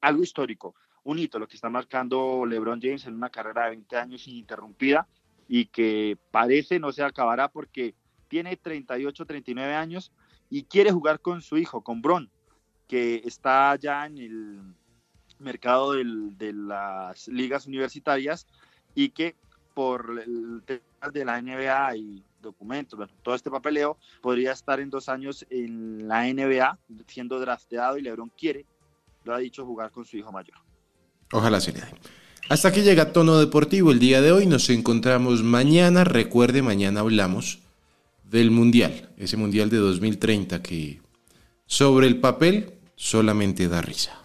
Algo 0.00 0.22
histórico, 0.22 0.74
un 1.04 1.18
hito 1.18 1.38
lo 1.38 1.48
que 1.48 1.56
está 1.56 1.68
marcando 1.68 2.44
LeBron 2.46 2.80
James 2.80 3.06
en 3.06 3.14
una 3.14 3.30
carrera 3.30 3.64
de 3.64 3.70
20 3.70 3.96
años 3.96 4.26
ininterrumpida 4.28 5.06
y 5.48 5.66
que 5.66 6.16
parece 6.30 6.78
no 6.78 6.92
se 6.92 7.02
acabará 7.02 7.48
porque 7.48 7.94
tiene 8.28 8.56
38, 8.56 9.26
39 9.26 9.74
años 9.74 10.12
y 10.48 10.64
quiere 10.64 10.92
jugar 10.92 11.20
con 11.20 11.42
su 11.42 11.58
hijo, 11.58 11.82
con 11.82 12.00
Bron, 12.00 12.30
que 12.86 13.22
está 13.24 13.76
ya 13.76 14.06
en 14.06 14.18
el 14.18 14.60
mercado 15.38 15.92
de 15.92 16.52
las 16.52 17.28
ligas 17.28 17.66
universitarias 17.66 18.46
y 18.94 19.10
que 19.10 19.36
por 19.74 20.20
el 20.20 20.62
tema 20.64 21.12
de 21.12 21.24
la 21.24 21.40
NBA 21.40 21.96
y 21.96 22.24
documentos, 22.40 22.96
bueno, 22.96 23.12
todo 23.22 23.34
este 23.34 23.50
papeleo, 23.50 23.96
podría 24.20 24.52
estar 24.52 24.80
en 24.80 24.90
dos 24.90 25.08
años 25.08 25.46
en 25.50 26.08
la 26.08 26.24
NBA 26.24 26.78
siendo 27.06 27.38
drafteado 27.38 27.98
y 27.98 28.02
LeBron 28.02 28.30
quiere, 28.36 28.64
lo 29.24 29.34
ha 29.34 29.38
dicho, 29.38 29.64
jugar 29.64 29.90
con 29.90 30.04
su 30.04 30.16
hijo 30.16 30.32
mayor. 30.32 30.56
Ojalá 31.32 31.60
se 31.60 31.72
le 31.72 31.80
dé. 31.80 31.86
Hasta 32.48 32.68
aquí 32.68 32.80
llega 32.82 33.12
Tono 33.12 33.38
Deportivo 33.38 33.92
el 33.92 34.00
día 34.00 34.20
de 34.20 34.32
hoy. 34.32 34.46
Nos 34.46 34.70
encontramos 34.70 35.44
mañana. 35.44 36.02
Recuerde, 36.02 36.62
mañana 36.62 37.00
hablamos 37.00 37.60
del 38.24 38.50
Mundial, 38.50 39.10
ese 39.18 39.36
Mundial 39.36 39.70
de 39.70 39.76
2030 39.76 40.62
que 40.62 41.00
sobre 41.66 42.08
el 42.08 42.18
papel 42.18 42.74
solamente 42.96 43.68
da 43.68 43.82
risa. 43.82 44.19